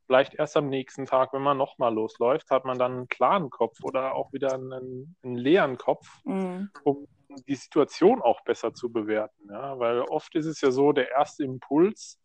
[0.05, 3.79] vielleicht erst am nächsten Tag, wenn man nochmal losläuft, hat man dann einen klaren Kopf
[3.81, 6.69] oder auch wieder einen, einen leeren Kopf, mhm.
[6.83, 7.07] um
[7.47, 9.49] die Situation auch besser zu bewerten.
[9.49, 9.79] Ja?
[9.79, 12.19] Weil oft ist es ja so, der erste Impuls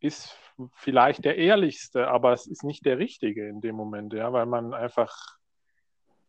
[0.00, 0.36] ist
[0.74, 4.74] vielleicht der ehrlichste, aber es ist nicht der richtige in dem Moment, ja, weil man
[4.74, 5.14] einfach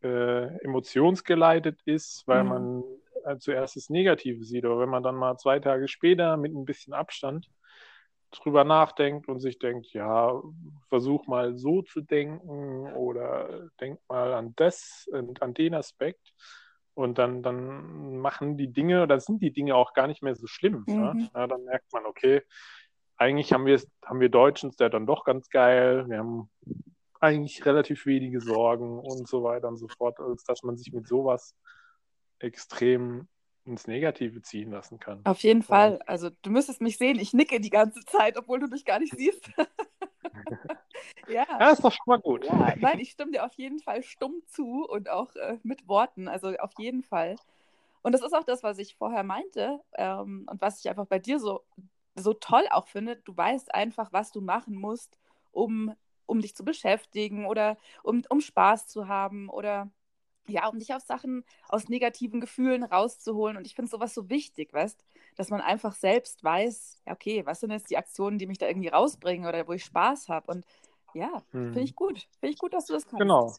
[0.04, 2.50] äh, emotionsgeleitet ist, weil mhm.
[2.50, 2.84] man
[3.26, 4.66] äh, zuerst das Negative sieht.
[4.66, 7.50] Aber wenn man dann mal zwei Tage später mit ein bisschen Abstand
[8.32, 10.40] drüber nachdenkt und sich denkt, ja,
[10.88, 16.34] versuch mal so zu denken oder denk mal an das und an den Aspekt.
[16.94, 20.48] Und dann, dann machen die Dinge, oder sind die Dinge auch gar nicht mehr so
[20.48, 20.84] schlimm.
[20.86, 21.30] Mhm.
[21.34, 22.42] Ja, dann merkt man, okay,
[23.20, 26.06] eigentlich haben wir haben wir Deutschen es ja dann doch ganz geil.
[26.08, 26.50] Wir haben
[27.20, 31.08] eigentlich relativ wenige Sorgen und so weiter und so fort, als dass man sich mit
[31.08, 31.54] sowas
[32.40, 33.28] extrem
[33.66, 35.20] ins Negative ziehen lassen kann.
[35.26, 36.02] Auf jeden Fall.
[36.08, 39.16] Also du müsstest mich sehen, ich nicke die ganze Zeit, obwohl du mich gar nicht
[39.16, 39.52] siehst.
[41.28, 41.46] ja.
[41.60, 42.46] ja, ist doch schon mal gut.
[42.46, 46.30] Ja, nein, ich stimme dir auf jeden Fall stumm zu und auch äh, mit Worten,
[46.30, 47.36] also auf jeden Fall.
[48.02, 51.20] Und das ist auch das, was ich vorher meinte ähm, und was ich einfach bei
[51.20, 51.62] dir so,
[52.20, 53.18] so toll auch finde.
[53.18, 55.18] Du weißt einfach, was du machen musst,
[55.52, 55.94] um,
[56.26, 59.90] um dich zu beschäftigen oder um, um Spaß zu haben oder
[60.48, 63.56] ja, um dich aus Sachen, aus negativen Gefühlen rauszuholen.
[63.56, 65.04] Und ich finde sowas so wichtig, weißt
[65.40, 68.68] dass man einfach selbst weiß, ja, okay, was sind jetzt die Aktionen, die mich da
[68.68, 70.52] irgendwie rausbringen oder wo ich Spaß habe.
[70.52, 70.66] Und
[71.14, 71.72] ja, hm.
[71.72, 72.28] finde ich gut.
[72.42, 73.22] Finde ich gut, dass du das kannst.
[73.22, 73.56] Genau.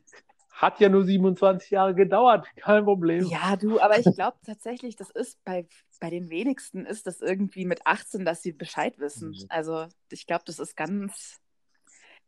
[0.61, 3.25] Hat ja nur 27 Jahre gedauert, kein Problem.
[3.27, 5.67] Ja, du, aber ich glaube tatsächlich, das ist bei,
[6.01, 9.31] bei den wenigsten ist das irgendwie mit 18, dass sie Bescheid wissen.
[9.31, 9.47] Mhm.
[9.49, 11.41] Also ich glaube, das ist ganz.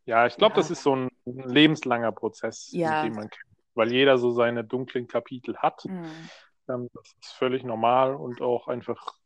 [0.05, 0.57] Ja, ich glaube, ja.
[0.57, 3.03] das ist so ein lebenslanger Prozess, ja.
[3.03, 5.85] den man kennt weil jeder so seine dunklen Kapitel hat.
[5.85, 6.29] Mhm.
[6.69, 9.19] Ähm, das ist völlig normal und auch einfach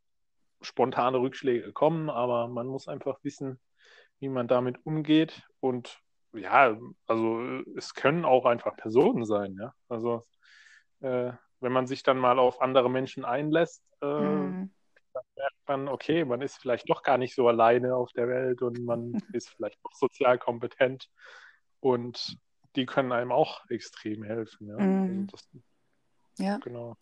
[0.61, 3.61] spontane Rückschläge kommen, aber man muss einfach wissen,
[4.21, 5.43] wie man damit umgeht.
[5.61, 6.01] Und
[6.37, 6.77] ja,
[7.07, 7.41] also
[7.77, 9.75] es können auch einfach Personen sein, ja.
[9.89, 10.23] Also
[11.01, 14.73] äh, wenn man sich dann mal auf andere Menschen einlässt, äh, mhm.
[15.13, 18.63] dann merkt man, okay, man ist vielleicht doch gar nicht so alleine auf der Welt
[18.63, 21.09] und man ist vielleicht doch sozial kompetent.
[21.81, 22.39] Und
[22.75, 24.69] die können einem auch extrem helfen.
[24.69, 25.29] Ja, mm.
[25.29, 25.49] das,
[26.39, 26.59] ja.
[26.59, 26.97] Genau.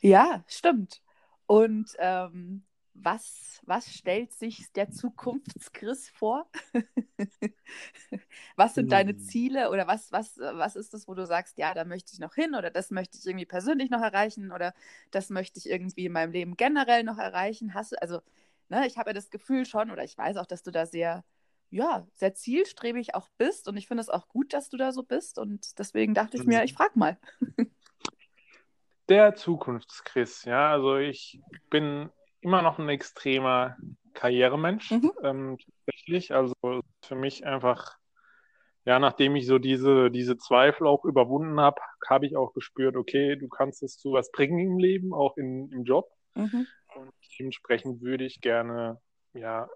[0.00, 1.02] ja stimmt.
[1.46, 2.64] Und ähm,
[2.94, 6.50] was, was stellt sich der Zukunftschris vor?
[8.56, 9.20] was sind deine hm.
[9.20, 12.34] Ziele oder was, was, was ist das, wo du sagst, ja, da möchte ich noch
[12.34, 14.74] hin oder das möchte ich irgendwie persönlich noch erreichen oder
[15.10, 17.74] das möchte ich irgendwie in meinem Leben generell noch erreichen?
[17.74, 18.20] Hast du, also,
[18.68, 21.24] ne, ich habe ja das Gefühl schon oder ich weiß auch, dass du da sehr
[21.70, 23.68] ja, sehr zielstrebig auch bist.
[23.68, 25.38] Und ich finde es auch gut, dass du da so bist.
[25.38, 26.64] Und deswegen dachte ich mir, mhm.
[26.64, 27.16] ich frage mal.
[29.08, 32.10] Der Zukunftschris, ja, also ich bin
[32.40, 33.76] immer noch ein extremer
[34.14, 35.12] Karrieremensch, mhm.
[35.22, 36.34] ähm, tatsächlich.
[36.34, 36.54] Also
[37.02, 37.96] für mich einfach,
[38.84, 43.36] ja, nachdem ich so diese, diese Zweifel auch überwunden habe, habe ich auch gespürt, okay,
[43.36, 46.10] du kannst es zu was bringen im Leben, auch in, im Job.
[46.34, 46.66] Mhm.
[46.94, 49.00] Und dementsprechend würde ich gerne
[49.32, 49.68] ja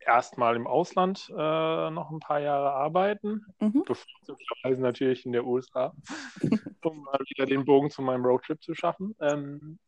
[0.00, 3.84] erstmal im Ausland äh, noch ein paar Jahre arbeiten, mhm.
[3.84, 5.94] bevorzugsweise natürlich in der USA,
[6.82, 9.14] um mal wieder den Bogen zu meinem Roadtrip zu schaffen.
[9.20, 9.78] Ähm,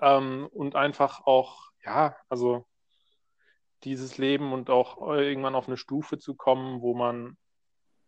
[0.00, 2.66] ähm, und einfach auch, ja, also
[3.84, 7.36] dieses Leben und auch irgendwann auf eine Stufe zu kommen, wo man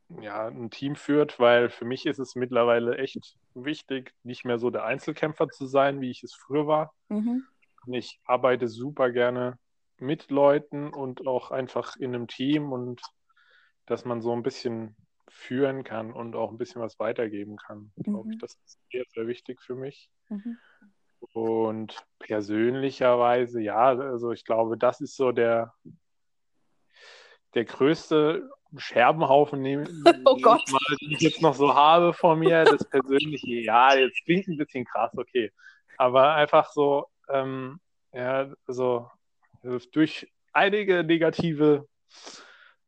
[0.09, 4.71] ja ein Team führt, weil für mich ist es mittlerweile echt wichtig, nicht mehr so
[4.71, 6.95] der Einzelkämpfer zu sein, wie ich es früher war.
[7.09, 7.45] Mhm.
[7.89, 9.59] Ich arbeite super gerne
[9.99, 13.01] mit Leuten und auch einfach in einem Team und
[13.87, 14.97] dass man so ein bisschen
[15.29, 17.93] führen kann und auch ein bisschen was weitergeben kann.
[17.97, 18.03] Mhm.
[18.03, 20.11] Glaube ich, das ist sehr, sehr wichtig für mich.
[20.29, 20.59] Mhm.
[21.37, 25.75] Und persönlicherweise, ja, also ich glaube, das ist so der,
[27.53, 29.83] der größte Scherbenhaufen, den,
[30.25, 30.63] oh Gott.
[30.73, 32.65] Mal, den ich jetzt noch so habe vor mir.
[32.65, 35.53] Das persönliche, ja, jetzt klingt ein bisschen krass, okay.
[35.99, 37.81] Aber einfach so, ähm,
[38.15, 39.11] ja, also
[39.93, 41.87] durch einige negative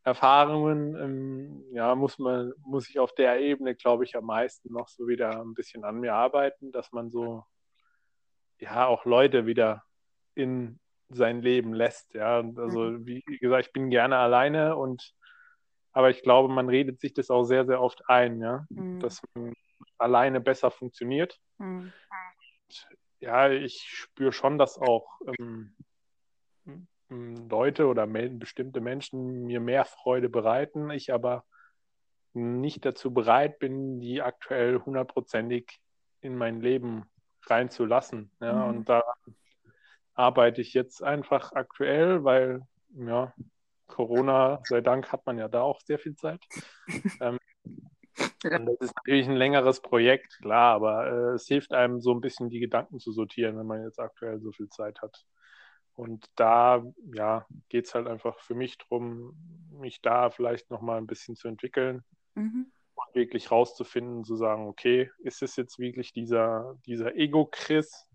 [0.04, 4.88] Erfahrungen, ähm, ja, muss man, muss ich auf der Ebene, glaube ich, am meisten noch
[4.88, 7.44] so wieder ein bisschen an mir arbeiten, dass man so,
[8.60, 9.84] ja, auch Leute wieder
[10.34, 10.78] in
[11.08, 12.38] sein Leben lässt, ja.
[12.56, 13.06] Also, mhm.
[13.06, 15.14] wie gesagt, ich bin gerne alleine und,
[15.92, 19.00] aber ich glaube, man redet sich das auch sehr, sehr oft ein, ja, mhm.
[19.00, 19.54] dass man
[19.96, 21.38] alleine besser funktioniert.
[21.58, 21.92] Mhm.
[23.20, 25.74] Ja, ich spüre schon, dass auch ähm,
[27.08, 31.44] Leute oder bestimmte Menschen mir mehr Freude bereiten, ich aber
[32.34, 35.80] nicht dazu bereit bin, die aktuell hundertprozentig
[36.20, 37.06] in mein Leben
[37.50, 38.30] reinzulassen.
[38.40, 38.78] Ja, mhm.
[38.78, 39.34] Und daran
[40.14, 42.62] arbeite ich jetzt einfach aktuell, weil
[42.94, 43.32] ja,
[43.86, 46.40] Corona, sei Dank, hat man ja da auch sehr viel Zeit.
[47.20, 47.38] ähm,
[48.42, 48.58] ja.
[48.58, 52.50] das ist natürlich ein längeres Projekt, klar, aber äh, es hilft einem so ein bisschen
[52.50, 55.24] die Gedanken zu sortieren, wenn man jetzt aktuell so viel Zeit hat.
[55.94, 59.36] Und da ja, geht es halt einfach für mich darum,
[59.72, 62.70] mich da vielleicht nochmal ein bisschen zu entwickeln mhm.
[63.12, 68.06] Wirklich rauszufinden, zu sagen, okay, ist es jetzt wirklich dieser, dieser Ego-Chris,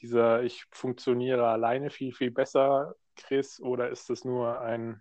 [0.00, 5.00] dieser ich funktioniere alleine viel, viel besser Chris, oder ist das nur ein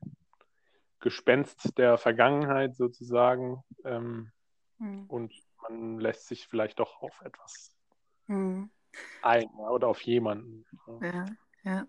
[0.99, 3.63] Gespenst der Vergangenheit sozusagen?
[3.83, 4.31] Ähm,
[4.77, 5.05] mhm.
[5.07, 5.33] Und
[5.63, 7.75] man lässt sich vielleicht doch auf etwas
[8.27, 8.69] mhm.
[9.21, 10.65] ein oder auf jemanden.
[11.01, 11.25] Ja,
[11.63, 11.87] ja.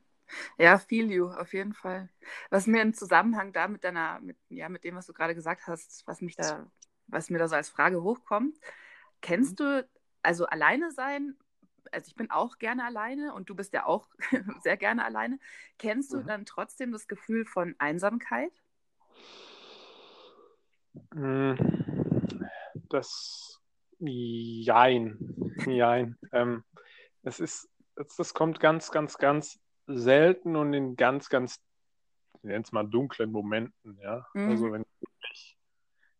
[0.56, 2.08] Ja, feel you, auf jeden Fall.
[2.48, 5.66] Was mir im Zusammenhang da mit deiner, mit, ja, mit dem, was du gerade gesagt
[5.66, 6.70] hast, was mich da,
[7.12, 8.58] was mir da so als Frage hochkommt,
[9.20, 9.64] kennst mhm.
[9.64, 9.88] du,
[10.22, 11.36] also alleine sein,
[11.92, 14.08] also ich bin auch gerne alleine und du bist ja auch
[14.62, 15.38] sehr gerne alleine.
[15.78, 16.26] Kennst du mhm.
[16.26, 18.52] dann trotzdem das Gefühl von Einsamkeit?
[21.12, 21.56] Hm,
[22.88, 23.62] das
[24.02, 25.16] Jein.
[25.66, 26.18] Jein.
[26.32, 26.64] Ähm,
[27.22, 31.60] es ist, das kommt ganz, ganz, ganz selten und in ganz, ganz,
[32.38, 34.26] ich nenne es mal dunklen Momenten, ja.
[34.34, 34.50] Mhm.
[34.50, 34.84] Also wenn,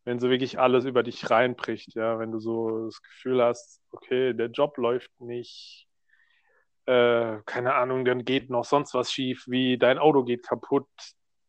[0.04, 4.34] wenn so wirklich alles über dich reinbricht, ja, wenn du so das Gefühl hast, okay,
[4.34, 5.88] der Job läuft nicht,
[6.86, 10.88] äh, keine Ahnung, dann geht noch sonst was schief, wie dein Auto geht kaputt,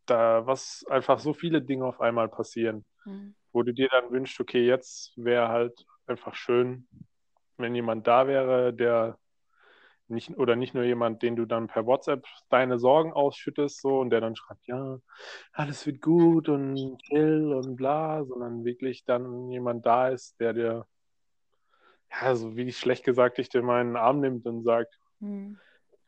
[0.06, 3.36] da was einfach so viele Dinge auf einmal passieren, mhm.
[3.52, 6.88] wo du dir dann wünschst, okay, jetzt wäre halt einfach schön,
[7.58, 9.18] wenn jemand da wäre, der
[10.08, 14.10] nicht, oder nicht nur jemand, den du dann per WhatsApp deine Sorgen ausschüttest, so und
[14.10, 14.98] der dann schreibt, ja,
[15.52, 20.86] alles wird gut und chill und bla, sondern wirklich dann jemand da ist, der dir,
[22.12, 25.60] ja, so wie ich schlecht gesagt, dich in meinen Arm nimmt und sagt, mhm.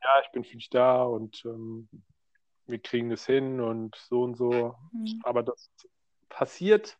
[0.01, 1.89] ja, ich bin für dich da und ähm,
[2.67, 4.75] wir kriegen das hin und so und so.
[4.91, 5.21] Mhm.
[5.23, 5.71] Aber das
[6.29, 6.97] passiert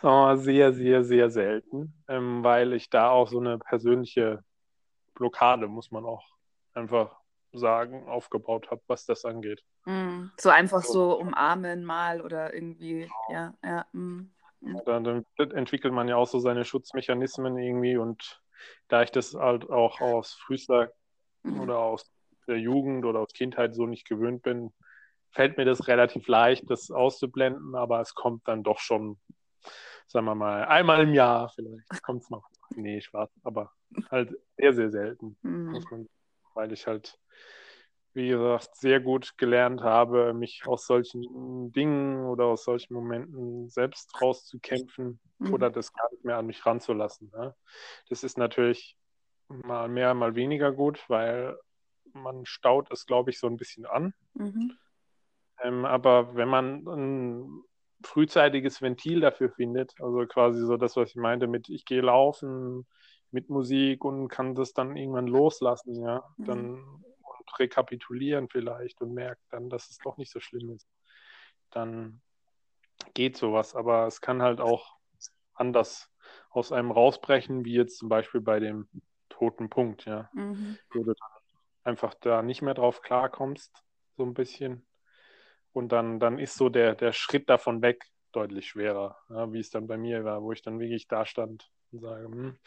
[0.00, 4.44] sehr, sehr, sehr selten, ähm, weil ich da auch so eine persönliche
[5.18, 6.24] Blockade, muss man auch
[6.74, 7.16] einfach
[7.52, 9.64] sagen, aufgebaut habe, was das angeht.
[9.84, 13.86] Mm, so einfach so, so umarmen mal oder irgendwie, ja, ja.
[13.92, 14.80] Mm, mm.
[14.84, 18.42] Dann, dann, entwickelt man ja auch so seine Schutzmechanismen irgendwie und
[18.88, 20.92] da ich das halt auch aus frühester
[21.42, 21.60] mm.
[21.60, 22.10] oder aus
[22.46, 24.72] der Jugend oder aus Kindheit so nicht gewöhnt bin,
[25.30, 29.18] fällt mir das relativ leicht, das auszublenden, aber es kommt dann doch schon,
[30.06, 32.48] sagen wir mal, einmal im Jahr vielleicht kommt es noch.
[32.70, 33.72] Nee, schwarz, aber
[34.10, 35.84] halt sehr, sehr selten, mhm.
[35.90, 36.08] man,
[36.54, 37.18] weil ich halt,
[38.14, 44.20] wie gesagt, sehr gut gelernt habe, mich aus solchen Dingen oder aus solchen Momenten selbst
[44.20, 45.54] rauszukämpfen mhm.
[45.54, 47.30] oder das gar nicht mehr an mich ranzulassen.
[47.34, 47.54] Ne?
[48.08, 48.96] Das ist natürlich
[49.48, 51.58] mal mehr, mal weniger gut, weil
[52.12, 54.14] man staut es, glaube ich, so ein bisschen an.
[54.34, 54.76] Mhm.
[55.62, 57.62] Ähm, aber wenn man ein
[58.02, 62.86] frühzeitiges Ventil dafür findet, also quasi so das, was ich meinte mit ich gehe laufen
[63.30, 66.44] mit Musik und kann das dann irgendwann loslassen, ja, mhm.
[66.44, 66.72] dann
[67.48, 70.88] und rekapitulieren vielleicht und merkt dann, dass es doch nicht so schlimm ist,
[71.70, 72.20] dann
[73.14, 73.74] geht sowas.
[73.74, 74.96] Aber es kann halt auch
[75.54, 76.10] anders
[76.50, 78.88] aus einem rausbrechen, wie jetzt zum Beispiel bei dem
[79.28, 80.30] toten Punkt, ja.
[80.32, 80.78] Mhm.
[80.90, 81.28] Wo du dann
[81.84, 83.84] einfach da nicht mehr drauf klarkommst,
[84.16, 84.86] so ein bisschen.
[85.72, 89.70] Und dann, dann ist so der, der Schritt davon weg deutlich schwerer, ja, wie es
[89.70, 92.58] dann bei mir war, wo ich dann wirklich da stand und sage, hm,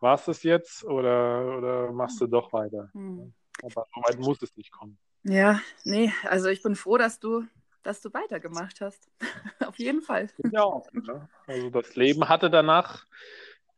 [0.00, 2.90] war es das jetzt oder, oder machst du doch weiter?
[2.92, 3.32] Mhm.
[3.62, 4.98] Aber so weit muss es nicht kommen.
[5.24, 7.44] Ja, nee, also ich bin froh, dass du,
[7.82, 9.08] dass du weitergemacht hast.
[9.66, 10.28] Auf jeden Fall.
[10.50, 11.28] Ja, ne?
[11.46, 13.06] also das Leben hatte danach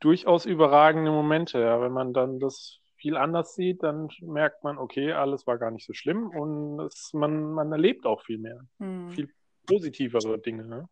[0.01, 1.61] durchaus überragende Momente.
[1.61, 1.81] Ja.
[1.81, 5.85] Wenn man dann das viel anders sieht, dann merkt man, okay, alles war gar nicht
[5.85, 8.67] so schlimm und es, man, man erlebt auch viel mehr.
[8.79, 9.11] Hm.
[9.11, 9.29] Viel
[9.67, 10.65] positivere Dinge.
[10.65, 10.89] Ne?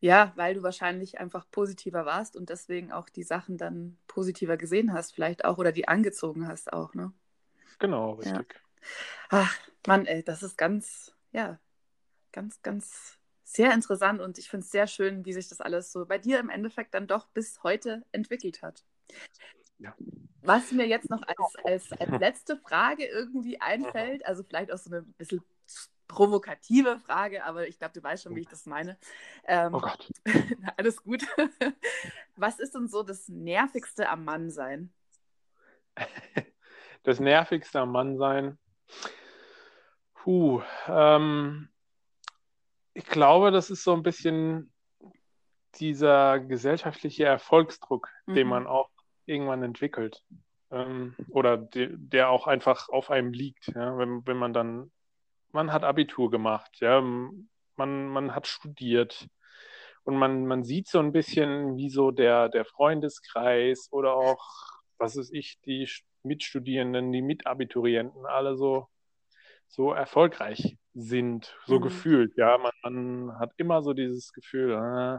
[0.00, 4.92] Ja, weil du wahrscheinlich einfach positiver warst und deswegen auch die Sachen dann positiver gesehen
[4.92, 7.12] hast, vielleicht auch oder die angezogen hast auch, ne?
[7.78, 8.54] Genau, richtig.
[8.54, 8.80] Ja.
[9.28, 9.56] Ach,
[9.86, 11.60] Mann, ey, das ist ganz, ja,
[12.32, 16.04] ganz, ganz sehr interessant und ich finde es sehr schön, wie sich das alles so
[16.04, 18.84] bei dir im Endeffekt dann doch bis heute entwickelt hat.
[19.78, 19.94] Ja.
[20.42, 24.90] Was mir jetzt noch als, als, als letzte Frage irgendwie einfällt, also vielleicht auch so
[24.90, 25.42] eine bisschen
[26.12, 28.98] provokative Frage, aber ich glaube, du weißt schon, wie ich das meine.
[29.44, 30.10] Ähm, oh Gott.
[30.76, 31.22] alles gut.
[32.36, 34.92] Was ist denn so das Nervigste am Mannsein?
[37.02, 38.58] Das Nervigste am Mannsein?
[40.14, 41.68] Puh, ähm,
[42.94, 44.72] ich glaube, das ist so ein bisschen
[45.76, 48.34] dieser gesellschaftliche Erfolgsdruck, mhm.
[48.34, 48.91] den man auch
[49.32, 50.22] irgendwann entwickelt.
[50.70, 53.68] Ähm, oder de, der auch einfach auf einem liegt.
[53.74, 53.96] Ja?
[53.98, 54.90] Wenn, wenn man dann
[55.52, 59.28] man hat Abitur gemacht, ja, man, man hat studiert
[60.04, 64.44] und man, man sieht so ein bisschen, wie so der, der Freundeskreis oder auch,
[64.98, 65.88] was ist ich, die
[66.22, 68.88] Mitstudierenden, die Mitabiturienten, alle so,
[69.68, 71.82] so erfolgreich sind, so mhm.
[71.82, 75.18] gefühlt, ja, man, man, hat immer so dieses Gefühl, äh,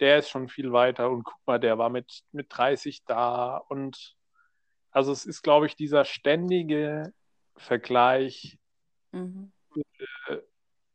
[0.00, 4.16] der ist schon viel weiter und guck mal, der war mit, mit 30 da und
[4.90, 7.12] also es ist, glaube ich, dieser ständige
[7.56, 8.58] Vergleich,
[9.12, 9.52] mhm.
[10.28, 10.38] Äh,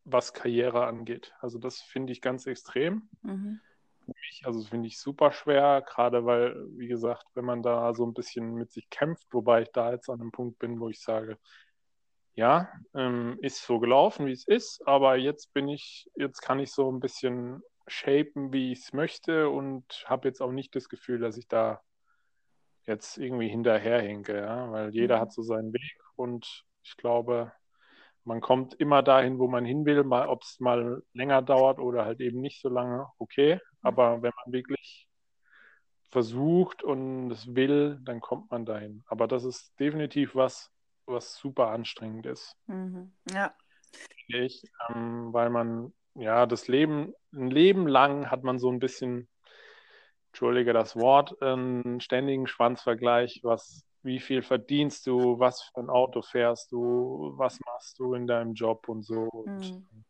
[0.04, 1.34] was Karriere angeht.
[1.40, 3.10] Also das finde ich ganz extrem.
[3.22, 3.60] Mhm.
[4.08, 8.14] Mich, also finde ich super schwer, gerade weil, wie gesagt, wenn man da so ein
[8.14, 11.40] bisschen mit sich kämpft, wobei ich da jetzt an einem Punkt bin, wo ich sage,
[12.36, 16.72] ja, ähm, ist so gelaufen, wie es ist, aber jetzt bin ich, jetzt kann ich
[16.72, 21.20] so ein bisschen shapen, wie ich es möchte und habe jetzt auch nicht das Gefühl,
[21.20, 21.82] dass ich da
[22.84, 25.22] jetzt irgendwie hinterherhinke, ja, weil jeder mhm.
[25.22, 27.52] hat so seinen Weg und ich glaube,
[28.24, 32.06] man kommt immer dahin, wo man hin will, mal ob es mal länger dauert oder
[32.06, 33.56] halt eben nicht so lange, okay.
[33.56, 33.60] Mhm.
[33.82, 35.08] Aber wenn man wirklich
[36.10, 39.04] versucht und es will, dann kommt man dahin.
[39.08, 40.72] Aber das ist definitiv was,
[41.06, 42.56] was super anstrengend ist.
[42.68, 43.14] Mhm.
[43.32, 43.56] Ja.
[44.28, 49.28] Ich, ähm, weil man, ja, das Leben, ein Leben lang hat man so ein bisschen,
[50.28, 56.22] entschuldige das Wort, einen ständigen Schwanzvergleich, was wie viel verdienst du, was für ein Auto
[56.22, 59.24] fährst du, was machst du in deinem Job und so.
[59.24, 60.06] Und mhm.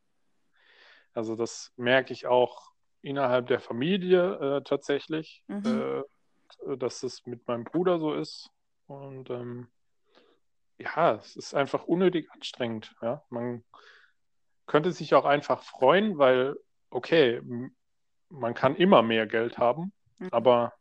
[1.13, 6.03] Also das merke ich auch innerhalb der Familie äh, tatsächlich, mhm.
[6.67, 8.51] äh, dass es mit meinem Bruder so ist.
[8.87, 9.69] Und ähm,
[10.77, 12.93] ja, es ist einfach unnötig anstrengend.
[13.01, 13.23] Ja?
[13.29, 13.63] Man
[14.65, 16.55] könnte sich auch einfach freuen, weil,
[16.89, 17.41] okay,
[18.29, 20.29] man kann immer mehr Geld haben, mhm.
[20.31, 20.73] aber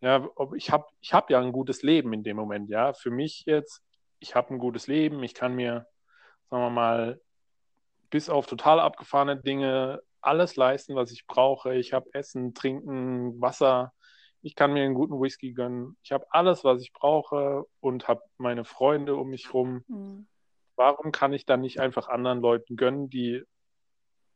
[0.00, 2.92] ja, ich habe ich hab ja ein gutes Leben in dem Moment, ja.
[2.92, 3.82] Für mich jetzt,
[4.18, 5.86] ich habe ein gutes Leben, ich kann mir,
[6.50, 7.20] sagen wir mal,
[8.10, 11.74] bis auf total abgefahrene Dinge alles leisten, was ich brauche.
[11.74, 13.92] Ich habe Essen, Trinken, Wasser.
[14.40, 15.96] Ich kann mir einen guten Whisky gönnen.
[16.02, 19.84] Ich habe alles, was ich brauche und habe meine Freunde um mich herum.
[19.88, 20.26] Mhm.
[20.82, 23.44] Warum kann ich dann nicht einfach anderen Leuten gönnen, die,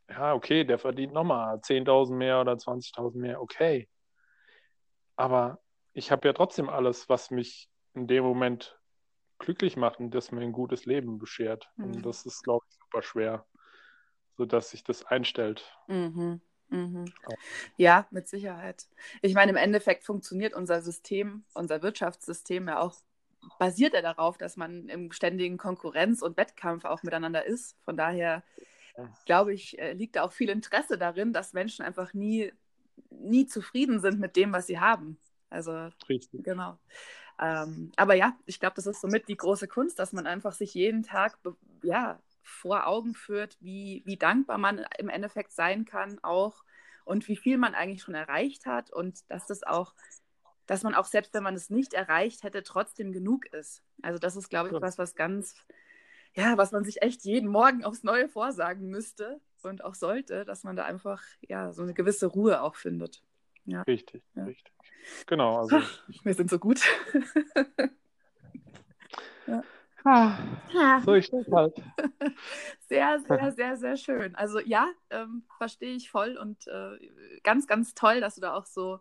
[0.09, 3.89] ja, okay, der verdient nochmal 10.000 mehr oder 20.000 mehr, okay.
[5.17, 5.59] Aber
[5.93, 8.79] ich habe ja trotzdem alles, was mich in dem Moment
[9.41, 11.69] glücklich macht und das mir ein gutes Leben beschert.
[11.75, 11.85] Mhm.
[11.85, 13.45] Und das ist, glaube ich, super schwer,
[14.37, 15.77] sodass sich das einstellt.
[15.89, 16.41] Mhm.
[16.69, 17.07] Mhm.
[17.77, 18.87] Ja, mit Sicherheit.
[19.21, 22.95] Ich meine, im Endeffekt funktioniert unser System, unser Wirtschaftssystem ja auch,
[23.59, 27.77] basiert ja darauf, dass man im ständigen Konkurrenz und Wettkampf auch miteinander ist.
[27.85, 28.43] Von daher,
[29.25, 32.53] glaube ich, äh, liegt da auch viel Interesse darin, dass Menschen einfach nie
[33.11, 35.19] nie zufrieden sind mit dem, was sie haben.
[35.51, 36.45] Also, Richtig.
[36.45, 36.79] genau.
[37.39, 40.75] Ähm, aber ja, ich glaube, das ist somit die große Kunst, dass man einfach sich
[40.75, 41.39] jeden Tag
[41.83, 46.65] ja, vor Augen führt, wie, wie dankbar man im Endeffekt sein kann auch
[47.05, 49.95] und wie viel man eigentlich schon erreicht hat und dass das auch,
[50.67, 53.83] dass man auch selbst wenn man es nicht erreicht hätte, trotzdem genug ist.
[54.03, 55.55] Also das ist, glaube ich, was, was ganz
[56.37, 60.65] ja, was man sich echt jeden Morgen aufs Neue vorsagen müsste und auch sollte, dass
[60.65, 63.23] man da einfach ja so eine gewisse Ruhe auch findet.
[63.65, 63.83] Ja.
[63.83, 64.45] Richtig, ja.
[64.45, 64.73] richtig.
[65.27, 65.57] Genau.
[65.57, 65.81] Also.
[66.23, 66.81] Wir sind so gut.
[69.47, 69.63] ja.
[70.05, 70.39] Ah.
[71.05, 71.83] So ist es halt.
[72.89, 74.37] Sehr, sehr, sehr, sehr schön.
[74.37, 76.97] Also ja, ähm, verstehe ich voll und äh,
[77.43, 79.01] ganz, ganz toll, dass du da auch so,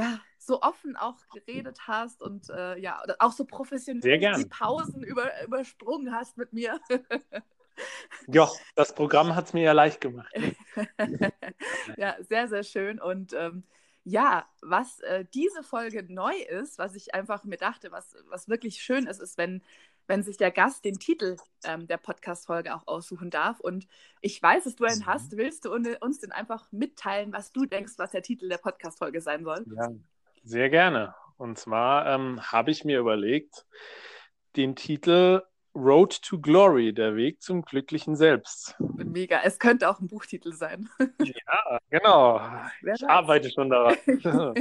[0.00, 5.30] ja, so offen auch geredet hast und äh, ja, auch so professionell die Pausen über,
[5.44, 6.80] übersprungen hast mit mir.
[8.26, 10.32] ja, das Programm hat es mir ja leicht gemacht.
[11.96, 13.00] ja, sehr, sehr schön.
[13.00, 13.64] Und ähm,
[14.04, 18.82] ja, was äh, diese Folge neu ist, was ich einfach mir dachte, was, was wirklich
[18.82, 19.62] schön ist, ist, wenn
[20.10, 23.60] wenn sich der Gast den Titel ähm, der Podcast-Folge auch aussuchen darf.
[23.60, 23.86] Und
[24.20, 25.36] ich weiß, dass du einen hast.
[25.36, 29.44] Willst du uns denn einfach mitteilen, was du denkst, was der Titel der Podcast-Folge sein
[29.44, 29.64] soll?
[29.72, 29.88] Ja,
[30.42, 31.14] sehr gerne.
[31.36, 33.66] Und zwar ähm, habe ich mir überlegt,
[34.56, 35.42] den Titel
[35.74, 38.74] Road to Glory, der Weg zum glücklichen Selbst.
[38.78, 40.88] Mega, es könnte auch ein Buchtitel sein.
[41.18, 42.40] ja, genau.
[42.94, 43.96] Ich arbeite schon daran.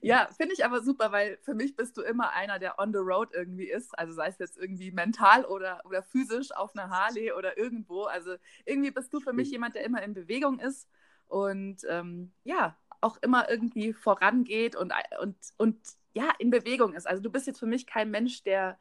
[0.00, 2.98] ja, finde ich aber super, weil für mich bist du immer einer, der on the
[2.98, 3.98] road irgendwie ist.
[3.98, 8.04] Also sei es jetzt irgendwie mental oder, oder physisch auf einer Harley oder irgendwo.
[8.04, 10.88] Also irgendwie bist du für mich jemand, der immer in Bewegung ist
[11.28, 15.76] und ähm, ja, auch immer irgendwie vorangeht und, und, und
[16.14, 17.06] ja, in Bewegung ist.
[17.06, 18.78] Also du bist jetzt für mich kein Mensch, der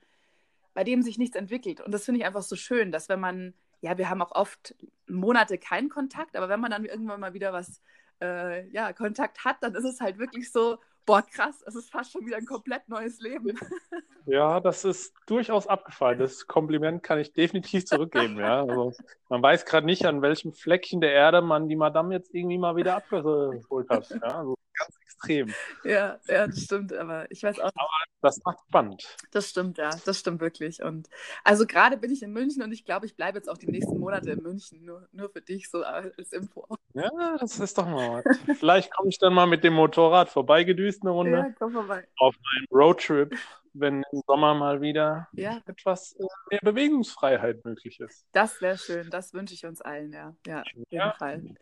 [0.74, 1.82] bei dem sich nichts entwickelt.
[1.82, 4.76] Und das finde ich einfach so schön, dass wenn man, ja, wir haben auch oft
[5.08, 7.82] Monate keinen Kontakt, aber wenn man dann irgendwann mal wieder was,
[8.22, 12.12] äh, ja, Kontakt hat, dann ist es halt wirklich so, boah, krass, es ist fast
[12.12, 13.58] schon wieder ein komplett neues Leben.
[14.28, 16.20] Ja, das ist durchaus abgefallen.
[16.20, 18.38] Das Kompliment kann ich definitiv zurückgeben.
[18.38, 18.62] ja.
[18.62, 18.94] Also,
[19.30, 22.76] man weiß gerade nicht, an welchem Fleckchen der Erde man die Madame jetzt irgendwie mal
[22.76, 24.10] wieder abgeholt hat.
[24.12, 25.54] Ja, also ganz extrem.
[25.84, 27.80] Ja, ja, das stimmt, aber ich weiß auch nicht.
[27.80, 27.90] Aber
[28.22, 29.18] das macht spannend.
[29.32, 30.82] Das stimmt, ja, das stimmt wirklich.
[30.82, 31.10] Und
[31.44, 33.98] also gerade bin ich in München und ich glaube, ich bleibe jetzt auch die nächsten
[34.00, 36.68] Monate in München, nur, nur für dich so als Info.
[36.94, 38.58] Ja, das ist doch mal was.
[38.60, 41.38] Vielleicht komme ich dann mal mit dem Motorrad vorbeigedüst eine Runde.
[41.38, 42.08] Ja, komm vorbei.
[42.18, 43.36] Auf meinem Roadtrip
[43.74, 45.62] wenn im Sommer mal wieder ja.
[45.66, 48.26] etwas äh, mehr Bewegungsfreiheit möglich ist.
[48.32, 50.36] Das wäre schön, das wünsche ich uns allen, ja.
[50.46, 51.14] Ja, auf jeden ja.
[51.14, 51.56] Fall.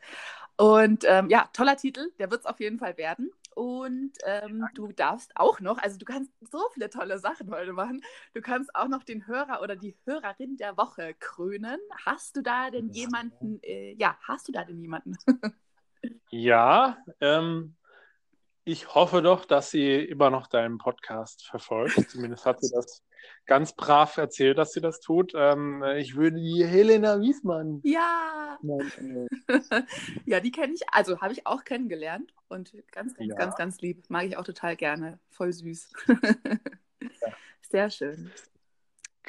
[0.60, 3.32] Und ähm, ja, toller Titel, der wird es auf jeden Fall werden.
[3.55, 8.01] Und ähm, du darfst auch noch, also du kannst so viele tolle Sachen heute machen.
[8.34, 11.80] Du kannst auch noch den Hörer oder die Hörerin der Woche krönen.
[12.05, 15.16] Hast du da denn jemanden, äh, ja, hast du da denn jemanden?
[16.30, 17.78] ja, ähm,
[18.66, 22.10] ich hoffe doch, dass sie immer noch deinen Podcast verfolgt.
[22.12, 23.01] Zumindest hat sie das
[23.46, 25.34] ganz brav erzählt, dass sie das tut.
[25.36, 27.82] Ähm, ich würde die Helena Wiesmann.
[27.84, 28.58] Ja.
[30.26, 33.36] ja, die kenne ich, also habe ich auch kennengelernt und ganz, ganz, ja.
[33.36, 34.04] ganz, ganz lieb.
[34.10, 35.20] Mag ich auch total gerne.
[35.30, 35.92] Voll süß.
[36.22, 37.34] ja.
[37.70, 38.32] Sehr schön.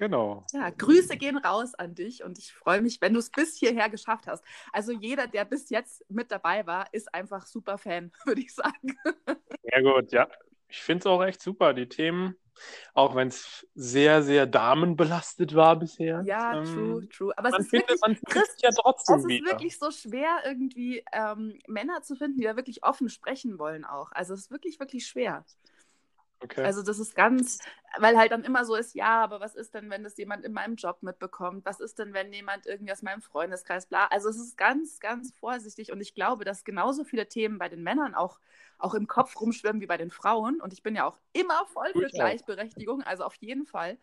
[0.01, 0.47] Genau.
[0.55, 3.91] Ja, Grüße gehen raus an dich und ich freue mich, wenn du es bis hierher
[3.91, 4.43] geschafft hast.
[4.72, 8.97] Also jeder, der bis jetzt mit dabei war, ist einfach super Fan, würde ich sagen.
[9.62, 10.26] Sehr gut, ja.
[10.68, 11.74] Ich finde es auch echt super.
[11.74, 12.34] Die Themen,
[12.94, 16.22] auch wenn es sehr, sehr damenbelastet war bisher.
[16.24, 17.32] Ja, ähm, true, true.
[17.36, 20.38] Aber man es ist findet, wirklich, man Chris, ja trotzdem es ist wirklich so schwer,
[20.44, 24.12] irgendwie ähm, Männer zu finden, die da wirklich offen sprechen wollen auch.
[24.12, 25.44] Also es ist wirklich, wirklich schwer.
[26.43, 26.64] Okay.
[26.64, 27.59] Also das ist ganz,
[27.99, 30.53] weil halt dann immer so ist, ja, aber was ist denn, wenn das jemand in
[30.53, 31.66] meinem Job mitbekommt?
[31.66, 34.07] Was ist denn, wenn jemand irgendwie aus meinem Freundeskreis, bla.
[34.07, 37.82] Also es ist ganz, ganz vorsichtig und ich glaube, dass genauso viele Themen bei den
[37.82, 38.41] Männern auch,
[38.78, 41.93] auch im Kopf rumschwimmen wie bei den Frauen und ich bin ja auch immer voll
[41.93, 43.99] für Gleichberechtigung, also auf jeden Fall.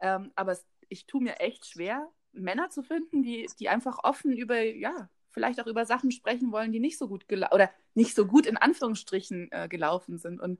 [0.00, 4.36] Ähm, aber es, ich tue mir echt schwer, Männer zu finden, die, die einfach offen
[4.36, 8.26] über, ja, vielleicht auch über Sachen sprechen wollen, die nicht so gut oder nicht so
[8.26, 10.58] gut in Anführungsstrichen äh, gelaufen sind und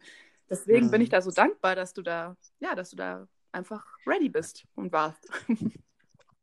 [0.50, 0.90] Deswegen mhm.
[0.90, 4.66] bin ich da so dankbar, dass du da, ja, dass du da einfach ready bist
[4.74, 5.30] und warst.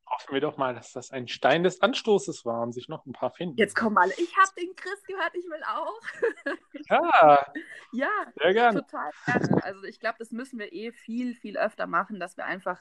[0.09, 3.11] Hoffen wir doch mal, dass das ein Stein des Anstoßes war und sich noch ein
[3.11, 3.57] paar finden.
[3.57, 6.01] Jetzt komm mal, ich habe den Chris gehört, ich will auch.
[6.89, 7.51] Ja,
[7.91, 8.09] ja
[8.41, 8.79] sehr gerne.
[8.79, 9.63] total gerne.
[9.65, 12.79] Also ich glaube, das müssen wir eh viel, viel öfter machen, dass wir einfach,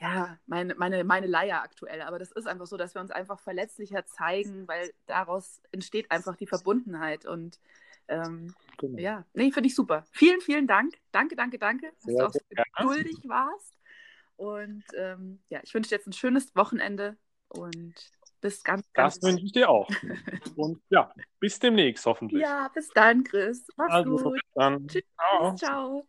[0.00, 3.38] ja, meine, meine, meine Leier aktuell, aber das ist einfach so, dass wir uns einfach
[3.38, 7.60] verletzlicher zeigen, weil daraus entsteht einfach die Verbundenheit und
[8.08, 8.98] ähm, genau.
[8.98, 10.04] Ja, nee, finde ich super.
[10.12, 10.94] Vielen, vielen Dank.
[11.12, 13.76] Danke, danke, danke, dass sehr, du auch so geduldig warst.
[14.36, 17.16] Und ähm, ja, ich wünsche dir jetzt ein schönes Wochenende
[17.48, 17.94] und
[18.40, 19.18] bis ganz, ganz.
[19.18, 19.88] Das wünsche ich dir auch.
[20.56, 22.42] und ja, bis demnächst hoffentlich.
[22.42, 23.66] Ja, bis dann, Chris.
[23.76, 24.34] Mach's also, gut.
[24.34, 24.88] Bis dann.
[24.88, 25.04] Tschüss.
[25.16, 25.54] Ciao.
[25.56, 26.06] Ciao.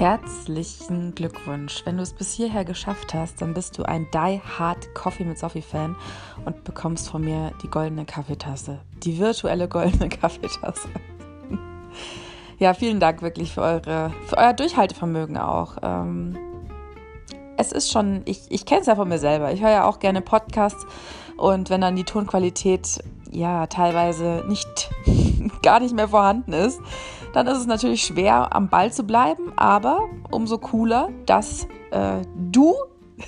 [0.00, 1.82] Herzlichen Glückwunsch.
[1.84, 5.38] Wenn du es bis hierher geschafft hast, dann bist du ein Die Hard Coffee mit
[5.38, 5.94] Sophie Fan
[6.46, 8.78] und bekommst von mir die goldene Kaffeetasse.
[9.02, 10.88] Die virtuelle goldene Kaffeetasse.
[12.58, 15.76] ja, vielen Dank wirklich für, eure, für euer Durchhaltevermögen auch.
[15.82, 16.38] Ähm,
[17.58, 19.52] es ist schon, ich, ich kenne es ja von mir selber.
[19.52, 20.86] Ich höre ja auch gerne Podcasts
[21.36, 24.90] und wenn dann die Tonqualität ja teilweise nicht
[25.62, 26.80] gar nicht mehr vorhanden ist,
[27.32, 32.74] dann ist es natürlich schwer, am Ball zu bleiben, aber umso cooler, dass äh, du,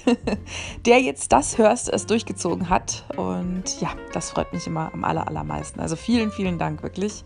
[0.87, 3.05] der jetzt das hörst, es durchgezogen hat.
[3.17, 5.81] Und ja, das freut mich immer am aller, allermeisten.
[5.81, 7.25] Also vielen, vielen Dank wirklich.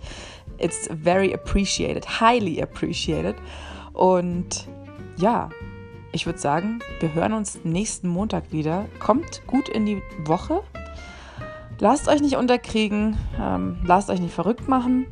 [0.58, 3.36] It's very appreciated, highly appreciated.
[3.92, 4.66] Und
[5.16, 5.48] ja,
[6.12, 8.86] ich würde sagen, wir hören uns nächsten Montag wieder.
[8.98, 10.62] Kommt gut in die Woche.
[11.78, 15.06] Lasst euch nicht unterkriegen, ähm, lasst euch nicht verrückt machen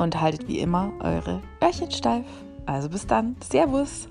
[0.00, 2.24] und haltet wie immer eure Öhrchen steif.
[2.66, 3.36] Also bis dann.
[3.40, 4.08] Servus.